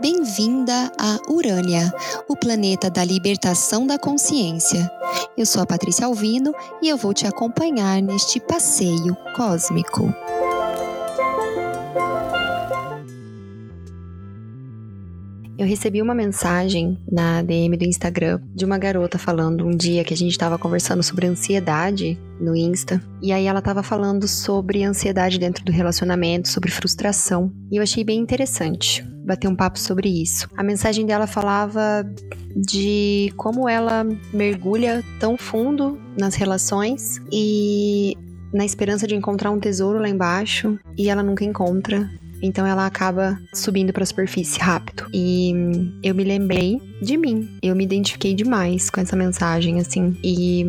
Bem-vinda 0.00 0.90
a 0.98 1.18
Urânia, 1.30 1.92
o 2.26 2.34
planeta 2.34 2.88
da 2.88 3.04
libertação 3.04 3.86
da 3.86 3.98
consciência. 3.98 4.90
Eu 5.36 5.44
sou 5.44 5.62
a 5.62 5.66
Patrícia 5.66 6.06
Alvino 6.06 6.54
e 6.80 6.88
eu 6.88 6.96
vou 6.96 7.12
te 7.12 7.26
acompanhar 7.26 8.00
neste 8.00 8.40
passeio 8.40 9.14
cósmico. 9.36 10.10
Eu 15.60 15.66
recebi 15.66 16.00
uma 16.00 16.14
mensagem 16.14 16.96
na 17.06 17.42
DM 17.42 17.76
do 17.76 17.84
Instagram 17.84 18.40
de 18.54 18.64
uma 18.64 18.78
garota 18.78 19.18
falando 19.18 19.66
um 19.66 19.76
dia 19.76 20.02
que 20.02 20.14
a 20.14 20.16
gente 20.16 20.30
estava 20.30 20.58
conversando 20.58 21.02
sobre 21.02 21.26
ansiedade 21.26 22.18
no 22.40 22.56
Insta. 22.56 22.98
E 23.20 23.30
aí 23.30 23.44
ela 23.44 23.58
estava 23.58 23.82
falando 23.82 24.26
sobre 24.26 24.82
ansiedade 24.82 25.38
dentro 25.38 25.62
do 25.62 25.70
relacionamento, 25.70 26.48
sobre 26.48 26.70
frustração. 26.70 27.52
E 27.70 27.76
eu 27.76 27.82
achei 27.82 28.02
bem 28.02 28.18
interessante 28.18 29.06
bater 29.26 29.48
um 29.48 29.54
papo 29.54 29.78
sobre 29.78 30.08
isso. 30.08 30.48
A 30.56 30.62
mensagem 30.62 31.04
dela 31.04 31.26
falava 31.26 32.10
de 32.56 33.30
como 33.36 33.68
ela 33.68 34.02
mergulha 34.32 35.04
tão 35.18 35.36
fundo 35.36 36.00
nas 36.18 36.36
relações 36.36 37.20
e 37.30 38.16
na 38.50 38.64
esperança 38.64 39.06
de 39.06 39.14
encontrar 39.14 39.50
um 39.50 39.60
tesouro 39.60 39.98
lá 39.98 40.08
embaixo 40.08 40.78
e 40.96 41.10
ela 41.10 41.22
nunca 41.22 41.44
encontra. 41.44 42.08
Então 42.42 42.66
ela 42.66 42.86
acaba 42.86 43.40
subindo 43.52 43.92
para 43.92 44.02
a 44.02 44.06
superfície 44.06 44.60
rápido. 44.60 45.06
E 45.12 45.52
eu 46.02 46.14
me 46.14 46.24
lembrei 46.24 46.80
de 47.02 47.16
mim. 47.16 47.48
Eu 47.62 47.74
me 47.74 47.84
identifiquei 47.84 48.34
demais 48.34 48.90
com 48.90 49.00
essa 49.00 49.16
mensagem, 49.16 49.80
assim. 49.80 50.16
E 50.22 50.64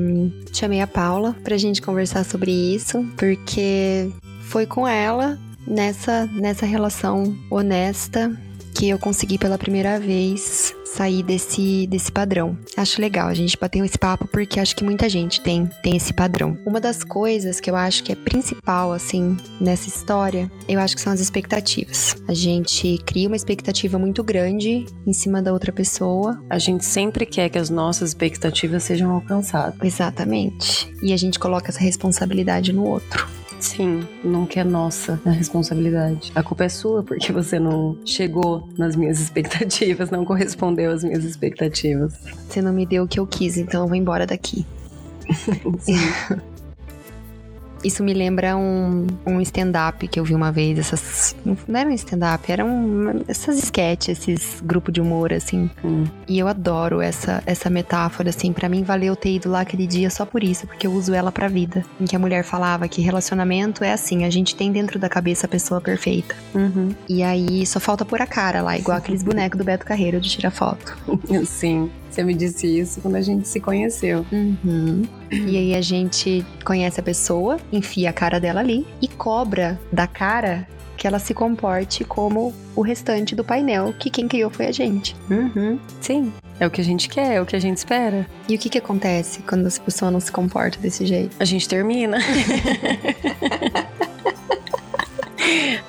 chamei 0.53 0.81
a 0.81 0.87
Paula 0.87 1.35
pra 1.43 1.57
gente 1.57 1.81
conversar 1.81 2.23
sobre 2.25 2.51
isso, 2.51 3.05
porque 3.17 4.09
foi 4.43 4.65
com 4.65 4.87
ela 4.87 5.37
nessa 5.67 6.25
nessa 6.27 6.65
relação 6.65 7.35
honesta 7.49 8.35
que 8.73 8.89
eu 8.89 8.97
consegui 8.97 9.37
pela 9.37 9.57
primeira 9.57 9.99
vez 9.99 10.73
sair 10.95 11.23
desse, 11.23 11.87
desse 11.87 12.11
padrão. 12.11 12.57
Acho 12.75 13.01
legal 13.01 13.27
a 13.27 13.33
gente 13.33 13.57
bater 13.57 13.83
esse 13.83 13.97
papo 13.97 14.27
porque 14.27 14.59
acho 14.59 14.75
que 14.75 14.83
muita 14.83 15.07
gente 15.09 15.41
tem, 15.41 15.65
tem 15.81 15.95
esse 15.95 16.13
padrão. 16.13 16.57
Uma 16.65 16.79
das 16.79 17.03
coisas 17.03 17.59
que 17.59 17.69
eu 17.69 17.75
acho 17.75 18.03
que 18.03 18.11
é 18.11 18.15
principal, 18.15 18.91
assim, 18.91 19.37
nessa 19.59 19.87
história, 19.87 20.51
eu 20.67 20.79
acho 20.79 20.95
que 20.95 21.01
são 21.01 21.13
as 21.13 21.19
expectativas. 21.19 22.15
A 22.27 22.33
gente 22.33 22.99
cria 23.05 23.27
uma 23.27 23.35
expectativa 23.35 23.97
muito 23.97 24.23
grande 24.23 24.85
em 25.05 25.13
cima 25.13 25.41
da 25.41 25.53
outra 25.53 25.71
pessoa. 25.71 26.41
A 26.49 26.59
gente 26.59 26.85
sempre 26.85 27.25
quer 27.25 27.49
que 27.49 27.57
as 27.57 27.69
nossas 27.69 28.09
expectativas 28.09 28.83
sejam 28.83 29.11
alcançadas. 29.11 29.79
Exatamente. 29.81 30.91
E 31.01 31.13
a 31.13 31.17
gente 31.17 31.39
coloca 31.39 31.69
essa 31.69 31.79
responsabilidade 31.79 32.73
no 32.73 32.85
outro. 32.85 33.40
Sim, 33.61 34.07
nunca 34.23 34.59
é 34.59 34.63
nossa 34.63 35.21
a 35.23 35.29
responsabilidade. 35.29 36.31
A 36.33 36.41
culpa 36.41 36.63
é 36.63 36.69
sua 36.69 37.03
porque 37.03 37.31
você 37.31 37.59
não 37.59 37.95
chegou 38.03 38.67
nas 38.75 38.95
minhas 38.95 39.19
expectativas, 39.19 40.09
não 40.09 40.25
correspondeu 40.25 40.91
às 40.91 41.03
minhas 41.03 41.23
expectativas. 41.23 42.13
Você 42.49 42.61
não 42.61 42.73
me 42.73 42.85
deu 42.85 43.03
o 43.03 43.07
que 43.07 43.19
eu 43.19 43.27
quis, 43.27 43.57
então 43.57 43.83
eu 43.83 43.87
vou 43.87 43.95
embora 43.95 44.25
daqui. 44.25 44.65
Sim. 45.79 45.95
Isso 47.83 48.03
me 48.03 48.13
lembra 48.13 48.55
um, 48.55 49.07
um 49.25 49.41
stand-up 49.41 50.07
que 50.07 50.19
eu 50.19 50.23
vi 50.23 50.33
uma 50.33 50.51
vez. 50.51 50.79
Essas. 50.79 51.35
Não 51.45 51.79
era 51.79 51.89
um 51.89 51.93
stand-up, 51.93 52.51
eram 52.51 53.23
essas 53.27 53.57
sketches, 53.57 54.19
esses 54.19 54.61
grupos 54.61 54.93
de 54.93 55.01
humor, 55.01 55.33
assim. 55.33 55.69
Hum. 55.83 56.05
E 56.27 56.39
eu 56.39 56.47
adoro 56.47 57.01
essa, 57.01 57.41
essa 57.45 57.69
metáfora, 57.69 58.29
assim. 58.29 58.53
para 58.53 58.69
mim, 58.69 58.83
valeu 58.83 59.15
ter 59.15 59.35
ido 59.35 59.49
lá 59.49 59.61
aquele 59.61 59.87
dia 59.87 60.09
só 60.09 60.25
por 60.25 60.43
isso, 60.43 60.67
porque 60.67 60.87
eu 60.87 60.91
uso 60.91 61.13
ela 61.13 61.31
pra 61.31 61.47
vida. 61.47 61.83
Em 61.99 62.05
que 62.05 62.15
a 62.15 62.19
mulher 62.19 62.43
falava 62.43 62.87
que 62.87 63.01
relacionamento 63.01 63.83
é 63.83 63.93
assim: 63.93 64.25
a 64.25 64.29
gente 64.29 64.55
tem 64.55 64.71
dentro 64.71 64.99
da 64.99 65.09
cabeça 65.09 65.45
a 65.45 65.49
pessoa 65.49 65.81
perfeita. 65.81 66.35
Uhum. 66.53 66.93
E 67.07 67.23
aí 67.23 67.65
só 67.65 67.79
falta 67.79 68.05
pôr 68.05 68.21
a 68.21 68.27
cara 68.27 68.61
lá, 68.61 68.77
igual 68.77 68.97
aqueles 68.97 69.23
bonecos 69.23 69.57
do 69.57 69.63
Beto 69.63 69.85
Carreiro 69.85 70.19
de 70.19 70.29
tirar 70.29 70.51
foto. 70.51 70.97
Sim. 71.45 71.89
Você 72.11 72.23
me 72.23 72.33
disse 72.33 72.67
isso 72.67 72.99
quando 72.99 73.15
a 73.15 73.21
gente 73.21 73.47
se 73.47 73.61
conheceu. 73.61 74.25
Uhum. 74.31 75.03
E 75.31 75.57
aí 75.57 75.73
a 75.73 75.81
gente 75.81 76.45
conhece 76.65 76.99
a 76.99 77.03
pessoa, 77.03 77.57
enfia 77.71 78.09
a 78.09 78.13
cara 78.13 78.37
dela 78.37 78.59
ali 78.59 78.85
e 79.01 79.07
cobra 79.07 79.79
da 79.91 80.05
cara 80.05 80.67
que 80.97 81.07
ela 81.07 81.19
se 81.19 81.33
comporte 81.33 82.03
como 82.03 82.53
o 82.75 82.81
restante 82.81 83.33
do 83.33 83.43
painel, 83.43 83.93
que 83.97 84.09
quem 84.09 84.27
criou 84.27 84.51
foi 84.51 84.67
a 84.67 84.71
gente. 84.71 85.15
Uhum. 85.29 85.79
Sim. 85.99 86.31
É 86.59 86.67
o 86.67 86.69
que 86.69 86.79
a 86.79 86.83
gente 86.83 87.09
quer, 87.09 87.37
é 87.37 87.41
o 87.41 87.45
que 87.45 87.55
a 87.55 87.59
gente 87.59 87.77
espera. 87.77 88.27
E 88.47 88.55
o 88.55 88.59
que 88.59 88.69
que 88.69 88.77
acontece 88.77 89.41
quando 89.41 89.65
essa 89.65 89.81
pessoa 89.81 90.11
não 90.11 90.19
se 90.19 90.31
comporta 90.31 90.77
desse 90.79 91.05
jeito? 91.05 91.35
A 91.39 91.45
gente 91.45 91.67
termina. 91.67 92.19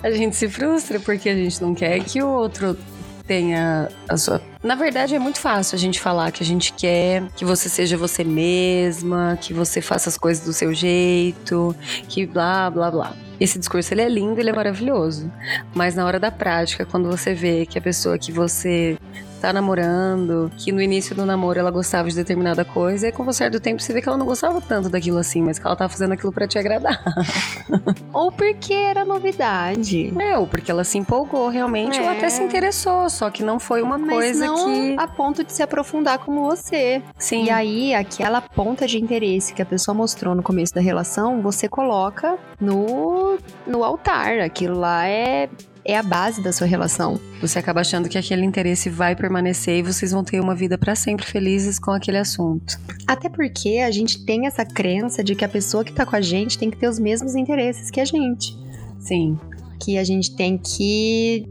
a 0.02 0.10
gente 0.12 0.36
se 0.36 0.48
frustra 0.48 0.98
porque 0.98 1.28
a 1.28 1.34
gente 1.34 1.60
não 1.60 1.74
quer 1.74 2.02
que 2.04 2.22
o 2.22 2.28
outro 2.28 2.78
tenha 3.26 3.90
a 4.08 4.16
sua. 4.16 4.40
Na 4.62 4.76
verdade, 4.76 5.14
é 5.14 5.18
muito 5.18 5.40
fácil 5.40 5.74
a 5.74 5.78
gente 5.78 6.00
falar 6.00 6.30
que 6.30 6.42
a 6.42 6.46
gente 6.46 6.72
quer 6.72 7.24
que 7.34 7.44
você 7.44 7.68
seja 7.68 7.96
você 7.96 8.22
mesma, 8.22 9.36
que 9.40 9.52
você 9.52 9.80
faça 9.80 10.08
as 10.08 10.16
coisas 10.16 10.44
do 10.44 10.52
seu 10.52 10.72
jeito, 10.72 11.74
que 12.08 12.24
blá, 12.26 12.70
blá, 12.70 12.90
blá. 12.90 13.16
Esse 13.40 13.58
discurso 13.58 13.92
ele 13.92 14.02
é 14.02 14.08
lindo, 14.08 14.38
ele 14.38 14.50
é 14.50 14.52
maravilhoso. 14.52 15.30
Mas 15.74 15.96
na 15.96 16.06
hora 16.06 16.20
da 16.20 16.30
prática, 16.30 16.86
quando 16.86 17.10
você 17.10 17.34
vê 17.34 17.66
que 17.66 17.76
a 17.76 17.82
pessoa 17.82 18.16
que 18.16 18.30
você 18.30 18.96
tá 19.42 19.52
namorando, 19.52 20.52
que 20.56 20.70
no 20.70 20.80
início 20.80 21.16
do 21.16 21.26
namoro 21.26 21.58
ela 21.58 21.72
gostava 21.72 22.08
de 22.08 22.14
determinada 22.14 22.64
coisa, 22.64 23.08
e 23.08 23.12
com 23.12 23.24
o 23.24 23.50
do 23.50 23.58
tempo 23.58 23.82
você 23.82 23.92
vê 23.92 24.00
que 24.00 24.08
ela 24.08 24.16
não 24.16 24.24
gostava 24.24 24.60
tanto 24.60 24.88
daquilo 24.88 25.18
assim, 25.18 25.42
mas 25.42 25.58
que 25.58 25.66
ela 25.66 25.74
tá 25.74 25.88
fazendo 25.88 26.12
aquilo 26.12 26.30
para 26.30 26.46
te 26.46 26.60
agradar. 26.60 27.02
ou 28.14 28.30
porque 28.30 28.72
era 28.72 29.04
novidade. 29.04 30.14
É, 30.16 30.38
ou 30.38 30.46
porque 30.46 30.70
ela 30.70 30.84
se 30.84 30.96
empolgou 30.96 31.48
realmente, 31.48 31.98
é. 31.98 32.02
ou 32.02 32.08
até 32.08 32.28
se 32.28 32.40
interessou, 32.40 33.10
só 33.10 33.28
que 33.30 33.42
não 33.42 33.58
foi 33.58 33.82
uma 33.82 33.98
mas 33.98 34.10
coisa 34.10 34.46
não 34.56 34.96
que. 34.96 34.96
a 34.98 35.06
ponto 35.08 35.44
de 35.44 35.52
se 35.52 35.62
aprofundar 35.62 36.18
como 36.18 36.44
você. 36.44 37.02
Sim. 37.18 37.44
E 37.44 37.50
aí, 37.50 37.94
aquela 37.94 38.40
ponta 38.40 38.86
de 38.86 38.98
interesse 39.00 39.54
que 39.54 39.62
a 39.62 39.66
pessoa 39.66 39.94
mostrou 39.94 40.34
no 40.34 40.42
começo 40.42 40.74
da 40.74 40.80
relação, 40.80 41.40
você 41.42 41.68
coloca 41.68 42.38
no, 42.60 43.38
no 43.66 43.84
altar. 43.84 44.40
Aquilo 44.40 44.78
lá 44.78 45.06
é 45.06 45.48
é 45.84 45.96
a 45.96 46.02
base 46.02 46.40
da 46.42 46.52
sua 46.52 46.66
relação. 46.66 47.18
Você 47.40 47.58
acaba 47.58 47.80
achando 47.80 48.08
que 48.08 48.16
aquele 48.16 48.44
interesse 48.44 48.88
vai 48.88 49.16
permanecer 49.16 49.78
e 49.78 49.82
vocês 49.82 50.12
vão 50.12 50.22
ter 50.22 50.40
uma 50.40 50.54
vida 50.54 50.78
para 50.78 50.94
sempre 50.94 51.26
felizes 51.26 51.78
com 51.78 51.90
aquele 51.90 52.18
assunto. 52.18 52.78
Até 53.06 53.28
porque 53.28 53.78
a 53.84 53.90
gente 53.90 54.24
tem 54.24 54.46
essa 54.46 54.64
crença 54.64 55.24
de 55.24 55.34
que 55.34 55.44
a 55.44 55.48
pessoa 55.48 55.84
que 55.84 55.92
tá 55.92 56.06
com 56.06 56.16
a 56.16 56.20
gente 56.20 56.58
tem 56.58 56.70
que 56.70 56.76
ter 56.76 56.88
os 56.88 56.98
mesmos 56.98 57.34
interesses 57.34 57.90
que 57.90 58.00
a 58.00 58.04
gente. 58.04 58.56
Sim. 59.00 59.38
Que 59.80 59.98
a 59.98 60.04
gente 60.04 60.36
tem 60.36 60.56
que 60.56 61.44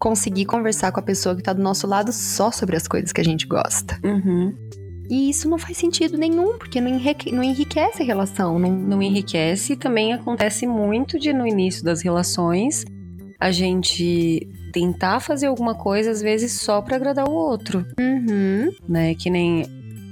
conseguir 0.00 0.46
conversar 0.46 0.90
com 0.90 0.98
a 0.98 1.02
pessoa 1.02 1.36
que 1.36 1.42
tá 1.42 1.52
do 1.52 1.62
nosso 1.62 1.86
lado 1.86 2.10
só 2.10 2.50
sobre 2.50 2.74
as 2.74 2.88
coisas 2.88 3.12
que 3.12 3.20
a 3.20 3.24
gente 3.24 3.46
gosta. 3.46 4.00
Uhum. 4.02 4.52
E 5.10 5.28
isso 5.28 5.48
não 5.48 5.58
faz 5.58 5.76
sentido 5.76 6.16
nenhum, 6.16 6.56
porque 6.56 6.80
não, 6.80 6.88
enrique, 6.88 7.30
não 7.30 7.42
enriquece 7.42 8.02
a 8.02 8.06
relação. 8.06 8.58
Não... 8.58 8.70
não 8.70 9.02
enriquece 9.02 9.74
e 9.74 9.76
também 9.76 10.14
acontece 10.14 10.66
muito 10.66 11.18
de 11.18 11.32
no 11.32 11.46
início 11.46 11.84
das 11.84 12.00
relações 12.00 12.84
a 13.38 13.50
gente 13.50 14.48
tentar 14.72 15.20
fazer 15.20 15.46
alguma 15.46 15.74
coisa, 15.74 16.10
às 16.10 16.22
vezes, 16.22 16.52
só 16.60 16.80
para 16.80 16.96
agradar 16.96 17.28
o 17.28 17.32
outro. 17.32 17.84
Uhum. 17.98 18.70
Né? 18.88 19.14
Que 19.14 19.28
nem 19.28 19.64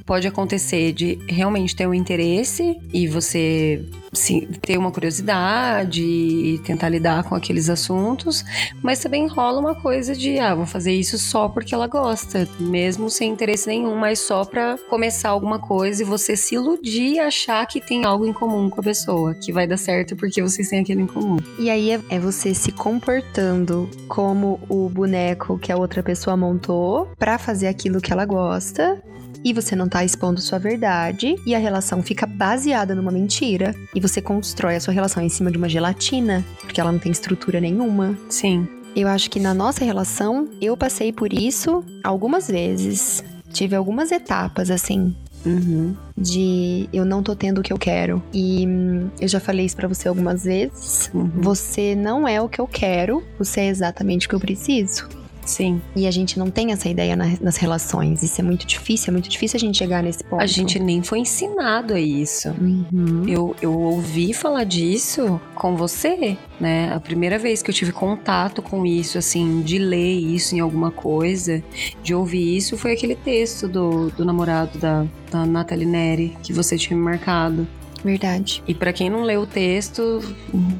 pode 0.08 0.26
acontecer 0.26 0.90
de 0.94 1.18
realmente 1.28 1.76
ter 1.76 1.86
um 1.86 1.92
interesse 1.92 2.80
e 2.94 3.06
você 3.06 3.84
sim, 4.10 4.48
ter 4.62 4.78
uma 4.78 4.90
curiosidade 4.90 6.02
e 6.02 6.58
tentar 6.60 6.88
lidar 6.88 7.24
com 7.24 7.34
aqueles 7.34 7.68
assuntos, 7.68 8.42
mas 8.82 9.00
também 9.00 9.26
rola 9.26 9.60
uma 9.60 9.74
coisa 9.74 10.16
de, 10.16 10.38
ah, 10.38 10.54
vou 10.54 10.64
fazer 10.64 10.92
isso 10.92 11.18
só 11.18 11.46
porque 11.46 11.74
ela 11.74 11.86
gosta, 11.86 12.48
mesmo 12.58 13.10
sem 13.10 13.30
interesse 13.30 13.68
nenhum, 13.68 13.94
mas 13.96 14.20
só 14.20 14.46
para 14.46 14.78
começar 14.88 15.28
alguma 15.28 15.58
coisa 15.58 16.02
e 16.02 16.06
você 16.06 16.34
se 16.38 16.54
iludir 16.54 17.12
e 17.12 17.18
achar 17.18 17.66
que 17.66 17.78
tem 17.78 18.06
algo 18.06 18.26
em 18.26 18.32
comum 18.32 18.70
com 18.70 18.80
a 18.80 18.84
pessoa, 18.84 19.34
que 19.34 19.52
vai 19.52 19.66
dar 19.66 19.76
certo 19.76 20.16
porque 20.16 20.40
vocês 20.40 20.70
têm 20.70 20.80
aquilo 20.80 21.02
em 21.02 21.06
comum. 21.06 21.36
E 21.58 21.68
aí 21.68 21.90
é, 21.90 22.00
é 22.08 22.18
você 22.18 22.54
se 22.54 22.72
comportando 22.72 23.90
como 24.08 24.58
o 24.70 24.88
boneco 24.88 25.58
que 25.58 25.70
a 25.70 25.76
outra 25.76 26.02
pessoa 26.02 26.34
montou 26.34 27.12
para 27.18 27.36
fazer 27.36 27.66
aquilo 27.66 28.00
que 28.00 28.10
ela 28.10 28.24
gosta 28.24 29.02
e 29.44 29.52
você 29.52 29.74
não 29.76 29.88
tá 29.88 30.04
expondo 30.04 30.40
sua 30.40 30.58
verdade 30.58 31.36
e 31.46 31.54
a 31.54 31.58
relação 31.58 32.02
fica 32.02 32.26
baseada 32.26 32.94
numa 32.94 33.10
mentira 33.10 33.74
e 33.94 34.00
você 34.00 34.20
constrói 34.20 34.76
a 34.76 34.80
sua 34.80 34.94
relação 34.94 35.22
em 35.22 35.28
cima 35.28 35.50
de 35.50 35.58
uma 35.58 35.68
gelatina, 35.68 36.44
porque 36.60 36.80
ela 36.80 36.92
não 36.92 36.98
tem 36.98 37.12
estrutura 37.12 37.60
nenhuma. 37.60 38.16
Sim. 38.28 38.66
Eu 38.96 39.08
acho 39.08 39.30
que 39.30 39.38
na 39.38 39.54
nossa 39.54 39.84
relação 39.84 40.48
eu 40.60 40.76
passei 40.76 41.12
por 41.12 41.32
isso 41.32 41.84
algumas 42.02 42.48
vezes. 42.48 43.22
Tive 43.52 43.76
algumas 43.76 44.10
etapas 44.12 44.70
assim, 44.70 45.14
Uhum. 45.46 45.94
De 46.16 46.88
eu 46.92 47.04
não 47.04 47.22
tô 47.22 47.34
tendo 47.34 47.58
o 47.58 47.62
que 47.62 47.72
eu 47.72 47.78
quero. 47.78 48.22
E 48.32 48.66
hum, 48.66 49.08
eu 49.20 49.28
já 49.28 49.40
falei 49.40 49.66
isso 49.66 49.76
pra 49.76 49.88
você 49.88 50.08
algumas 50.08 50.44
vezes. 50.44 51.10
Uhum. 51.14 51.30
Você 51.40 51.94
não 51.94 52.26
é 52.26 52.40
o 52.40 52.48
que 52.48 52.60
eu 52.60 52.66
quero, 52.66 53.22
você 53.38 53.60
é 53.60 53.68
exatamente 53.68 54.26
o 54.26 54.28
que 54.30 54.34
eu 54.34 54.40
preciso. 54.40 55.08
Sim. 55.48 55.80
E 55.96 56.06
a 56.06 56.10
gente 56.10 56.38
não 56.38 56.50
tem 56.50 56.72
essa 56.72 56.88
ideia 56.88 57.16
na- 57.16 57.36
nas 57.40 57.56
relações. 57.56 58.22
Isso 58.22 58.38
é 58.40 58.44
muito 58.44 58.66
difícil, 58.66 59.10
é 59.10 59.12
muito 59.12 59.28
difícil 59.30 59.56
a 59.56 59.60
gente 59.60 59.78
chegar 59.78 60.02
nesse 60.02 60.22
ponto. 60.22 60.42
A 60.42 60.46
gente 60.46 60.78
nem 60.78 61.02
foi 61.02 61.20
ensinado 61.20 61.94
a 61.94 62.00
isso. 62.00 62.50
Uhum. 62.50 63.24
Eu, 63.26 63.56
eu 63.62 63.72
ouvi 63.72 64.34
falar 64.34 64.64
disso 64.64 65.40
com 65.54 65.74
você, 65.74 66.36
né? 66.60 66.92
A 66.92 67.00
primeira 67.00 67.38
vez 67.38 67.62
que 67.62 67.70
eu 67.70 67.74
tive 67.74 67.92
contato 67.92 68.60
com 68.60 68.84
isso, 68.84 69.16
assim, 69.16 69.62
de 69.62 69.78
ler 69.78 70.18
isso 70.18 70.54
em 70.54 70.60
alguma 70.60 70.90
coisa, 70.90 71.62
de 72.02 72.14
ouvir 72.14 72.56
isso, 72.56 72.76
foi 72.76 72.92
aquele 72.92 73.14
texto 73.14 73.66
do, 73.66 74.10
do 74.10 74.24
namorado 74.26 74.78
da, 74.78 75.06
da 75.30 75.46
Nathalie 75.46 75.86
Neri, 75.86 76.36
que 76.42 76.52
você 76.52 76.76
tinha 76.76 76.96
me 76.96 77.02
marcado. 77.02 77.66
Verdade. 78.04 78.62
E 78.66 78.74
pra 78.74 78.92
quem 78.92 79.10
não 79.10 79.22
leu 79.22 79.42
o 79.42 79.46
texto, 79.46 80.20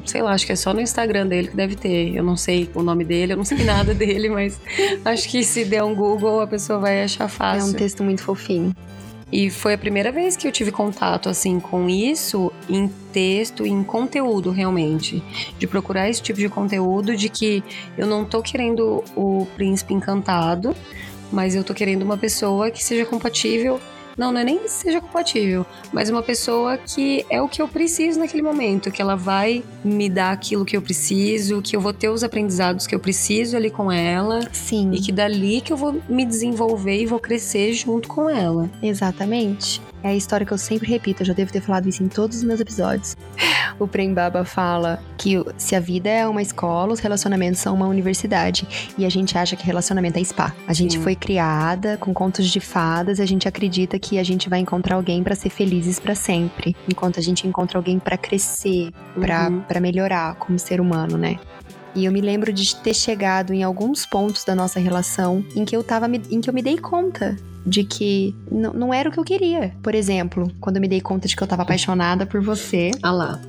sei 0.05 0.21
lá, 0.21 0.31
acho 0.33 0.45
que 0.45 0.51
é 0.51 0.55
só 0.55 0.73
no 0.73 0.81
Instagram 0.81 1.27
dele 1.27 1.49
que 1.49 1.55
deve 1.55 1.75
ter. 1.75 2.15
Eu 2.15 2.23
não 2.23 2.37
sei 2.37 2.69
o 2.73 2.81
nome 2.81 3.03
dele, 3.03 3.33
eu 3.33 3.37
não 3.37 3.45
sei 3.45 3.57
nada 3.65 3.93
dele, 3.93 4.29
mas 4.29 4.59
acho 5.03 5.27
que 5.29 5.43
se 5.43 5.65
der 5.65 5.83
um 5.83 5.93
Google 5.93 6.41
a 6.41 6.47
pessoa 6.47 6.79
vai 6.79 7.03
achar 7.03 7.25
É 7.25 7.27
fácil. 7.29 7.69
um 7.69 7.73
texto 7.73 8.03
muito 8.03 8.23
fofinho. 8.23 8.73
E 9.31 9.51
foi 9.51 9.75
a 9.75 9.77
primeira 9.77 10.11
vez 10.11 10.35
que 10.35 10.47
eu 10.47 10.51
tive 10.51 10.71
contato 10.71 11.29
assim 11.29 11.59
com 11.59 11.87
isso 11.87 12.51
em 12.67 12.87
texto, 13.13 13.63
em 13.63 13.83
conteúdo 13.83 14.49
realmente, 14.49 15.23
de 15.59 15.67
procurar 15.67 16.09
esse 16.09 16.19
tipo 16.19 16.39
de 16.39 16.49
conteúdo 16.49 17.15
de 17.15 17.29
que 17.29 17.63
eu 17.95 18.07
não 18.07 18.25
tô 18.25 18.41
querendo 18.41 19.03
o 19.15 19.45
príncipe 19.55 19.93
encantado, 19.93 20.75
mas 21.31 21.53
eu 21.53 21.63
tô 21.63 21.75
querendo 21.75 22.01
uma 22.01 22.17
pessoa 22.17 22.71
que 22.71 22.83
seja 22.83 23.05
compatível. 23.05 23.79
Não, 24.19 24.33
não 24.33 24.41
é 24.41 24.43
nem 24.43 24.59
que 24.59 24.69
seja 24.69 24.99
compatível, 24.99 25.65
mas 25.93 26.09
uma 26.09 26.21
pessoa 26.21 26.77
que 26.77 27.25
é 27.29 27.41
o 27.41 27.47
que 27.47 27.61
eu 27.61 27.69
preciso 27.69 28.19
naquele 28.19 28.43
momento, 28.43 28.91
que 28.91 29.01
ela 29.01 29.15
vai 29.15 29.63
me 29.81 30.09
dar 30.09 30.33
aquilo 30.33 30.65
que 30.65 30.75
eu 30.75 30.81
preciso, 30.81 31.61
que 31.61 31.73
eu 31.73 31.79
vou 31.79 31.93
ter 31.93 32.09
os 32.09 32.21
aprendizados 32.21 32.85
que 32.85 32.93
eu 32.93 32.99
preciso 32.99 33.55
ali 33.55 33.69
com 33.71 33.89
ela, 33.89 34.41
Sim, 34.51 34.91
e 34.91 34.99
que 34.99 35.13
dali 35.13 35.61
que 35.61 35.71
eu 35.71 35.77
vou 35.77 36.01
me 36.09 36.25
desenvolver 36.25 37.01
e 37.01 37.05
vou 37.05 37.17
crescer 37.17 37.71
junto 37.71 38.09
com 38.09 38.29
ela. 38.29 38.69
exatamente. 38.83 39.81
É 40.03 40.09
a 40.09 40.15
história 40.15 40.45
que 40.45 40.51
eu 40.51 40.57
sempre 40.57 40.89
repito, 40.89 41.21
eu 41.21 41.27
já 41.27 41.33
devo 41.33 41.51
ter 41.51 41.61
falado 41.61 41.87
isso 41.87 42.03
em 42.03 42.09
todos 42.09 42.37
os 42.37 42.43
meus 42.43 42.59
episódios. 42.59 43.15
O 43.79 43.87
Prem 43.87 44.13
Baba 44.13 44.43
fala 44.45 44.99
que 45.17 45.41
se 45.57 45.75
a 45.75 45.79
vida 45.79 46.09
é 46.09 46.27
uma 46.27 46.41
escola, 46.41 46.93
os 46.93 46.99
relacionamentos 46.99 47.59
são 47.59 47.73
uma 47.75 47.87
universidade. 47.87 48.67
E 48.97 49.05
a 49.05 49.09
gente 49.09 49.37
acha 49.37 49.55
que 49.55 49.65
relacionamento 49.65 50.17
é 50.19 50.23
spa. 50.23 50.53
A 50.67 50.73
gente 50.73 50.93
Sim. 50.93 51.01
foi 51.01 51.15
criada 51.15 51.97
com 51.97 52.13
contos 52.13 52.47
de 52.49 52.59
fadas 52.59 53.19
e 53.19 53.21
a 53.21 53.25
gente 53.25 53.47
acredita 53.47 53.97
que 53.99 54.17
a 54.19 54.23
gente 54.23 54.49
vai 54.49 54.59
encontrar 54.59 54.95
alguém 54.95 55.23
pra 55.23 55.35
ser 55.35 55.49
felizes 55.49 55.99
pra 55.99 56.15
sempre. 56.15 56.75
Enquanto 56.87 57.19
a 57.19 57.23
gente 57.23 57.47
encontra 57.47 57.77
alguém 57.77 57.99
pra 57.99 58.17
crescer, 58.17 58.91
pra 59.19 59.49
Uhum. 59.49 59.61
pra 59.61 59.79
melhorar 59.79 60.35
como 60.35 60.57
ser 60.59 60.79
humano, 60.81 61.17
né? 61.17 61.37
E 61.95 62.05
eu 62.05 62.11
me 62.11 62.21
lembro 62.21 62.53
de 62.53 62.75
ter 62.77 62.93
chegado 62.93 63.53
em 63.53 63.63
alguns 63.63 64.05
pontos 64.05 64.43
da 64.45 64.53
nossa 64.55 64.79
relação 64.79 65.43
em 65.55 65.65
que 65.65 65.75
eu 65.75 65.83
tava 65.83 66.07
me- 66.07 66.21
em 66.29 66.39
que 66.39 66.49
eu 66.49 66.53
me 66.53 66.61
dei 66.61 66.77
conta 66.77 67.35
de 67.65 67.83
que 67.83 68.33
não 68.51 68.93
era 68.93 69.09
o 69.09 69.11
que 69.11 69.19
eu 69.19 69.23
queria. 69.23 69.73
Por 69.83 69.93
exemplo, 69.93 70.51
quando 70.59 70.77
eu 70.77 70.81
me 70.81 70.87
dei 70.87 71.01
conta 71.01 71.27
de 71.27 71.35
que 71.35 71.43
eu 71.43 71.47
tava 71.47 71.63
apaixonada 71.63 72.25
por 72.25 72.41
você, 72.41 72.91
Ah 73.03 73.11
lá. 73.11 73.41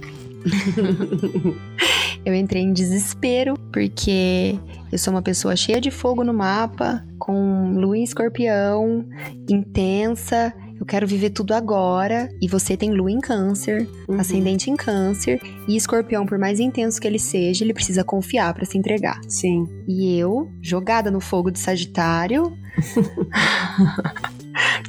eu 2.24 2.34
entrei 2.34 2.62
em 2.62 2.72
desespero, 2.72 3.54
porque 3.72 4.58
eu 4.90 4.98
sou 4.98 5.12
uma 5.12 5.22
pessoa 5.22 5.54
cheia 5.56 5.80
de 5.80 5.90
fogo 5.90 6.24
no 6.24 6.32
mapa, 6.34 7.04
com 7.18 7.72
lua 7.74 7.96
em 7.96 8.02
escorpião, 8.04 9.06
intensa. 9.48 10.52
Eu 10.80 10.86
quero 10.86 11.06
viver 11.06 11.28
tudo 11.30 11.52
agora. 11.52 12.30
E 12.40 12.48
você 12.48 12.74
tem 12.74 12.90
lua 12.90 13.10
em 13.12 13.20
câncer, 13.20 13.86
Uhum. 14.08 14.18
ascendente 14.18 14.70
em 14.70 14.76
câncer. 14.76 15.38
E 15.68 15.76
escorpião, 15.76 16.24
por 16.24 16.38
mais 16.38 16.58
intenso 16.58 16.98
que 16.98 17.06
ele 17.06 17.18
seja, 17.18 17.62
ele 17.62 17.74
precisa 17.74 18.02
confiar 18.02 18.54
pra 18.54 18.64
se 18.64 18.78
entregar. 18.78 19.20
Sim. 19.28 19.68
E 19.86 20.16
eu, 20.18 20.50
jogada 20.62 21.10
no 21.10 21.20
fogo 21.20 21.50
de 21.50 21.58
Sagitário, 21.58 22.56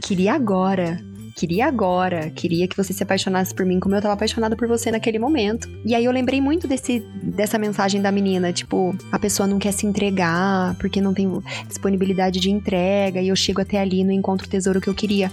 queria 0.01 0.33
agora. 0.33 0.99
Queria 1.35 1.67
agora. 1.67 2.29
Queria 2.29 2.67
que 2.67 2.77
você 2.77 2.93
se 2.93 3.03
apaixonasse 3.03 3.53
por 3.53 3.65
mim 3.65 3.79
como 3.79 3.95
eu 3.95 4.01
tava 4.01 4.13
apaixonada 4.13 4.55
por 4.55 4.67
você 4.67 4.91
naquele 4.91 5.17
momento. 5.17 5.67
E 5.85 5.95
aí 5.95 6.05
eu 6.05 6.11
lembrei 6.11 6.39
muito 6.39 6.67
desse, 6.67 6.99
dessa 7.21 7.57
mensagem 7.57 8.01
da 8.01 8.11
menina. 8.11 8.53
Tipo, 8.53 8.95
a 9.11 9.17
pessoa 9.17 9.47
não 9.47 9.57
quer 9.57 9.71
se 9.71 9.85
entregar 9.85 10.75
porque 10.77 11.01
não 11.01 11.13
tem 11.13 11.27
disponibilidade 11.67 12.39
de 12.39 12.51
entrega. 12.51 13.21
E 13.21 13.29
eu 13.29 13.35
chego 13.35 13.61
até 13.61 13.79
ali 13.79 14.01
e 14.01 14.03
não 14.03 14.11
encontro 14.11 14.45
o 14.45 14.49
tesouro 14.49 14.79
que 14.79 14.89
eu 14.89 14.93
queria. 14.93 15.31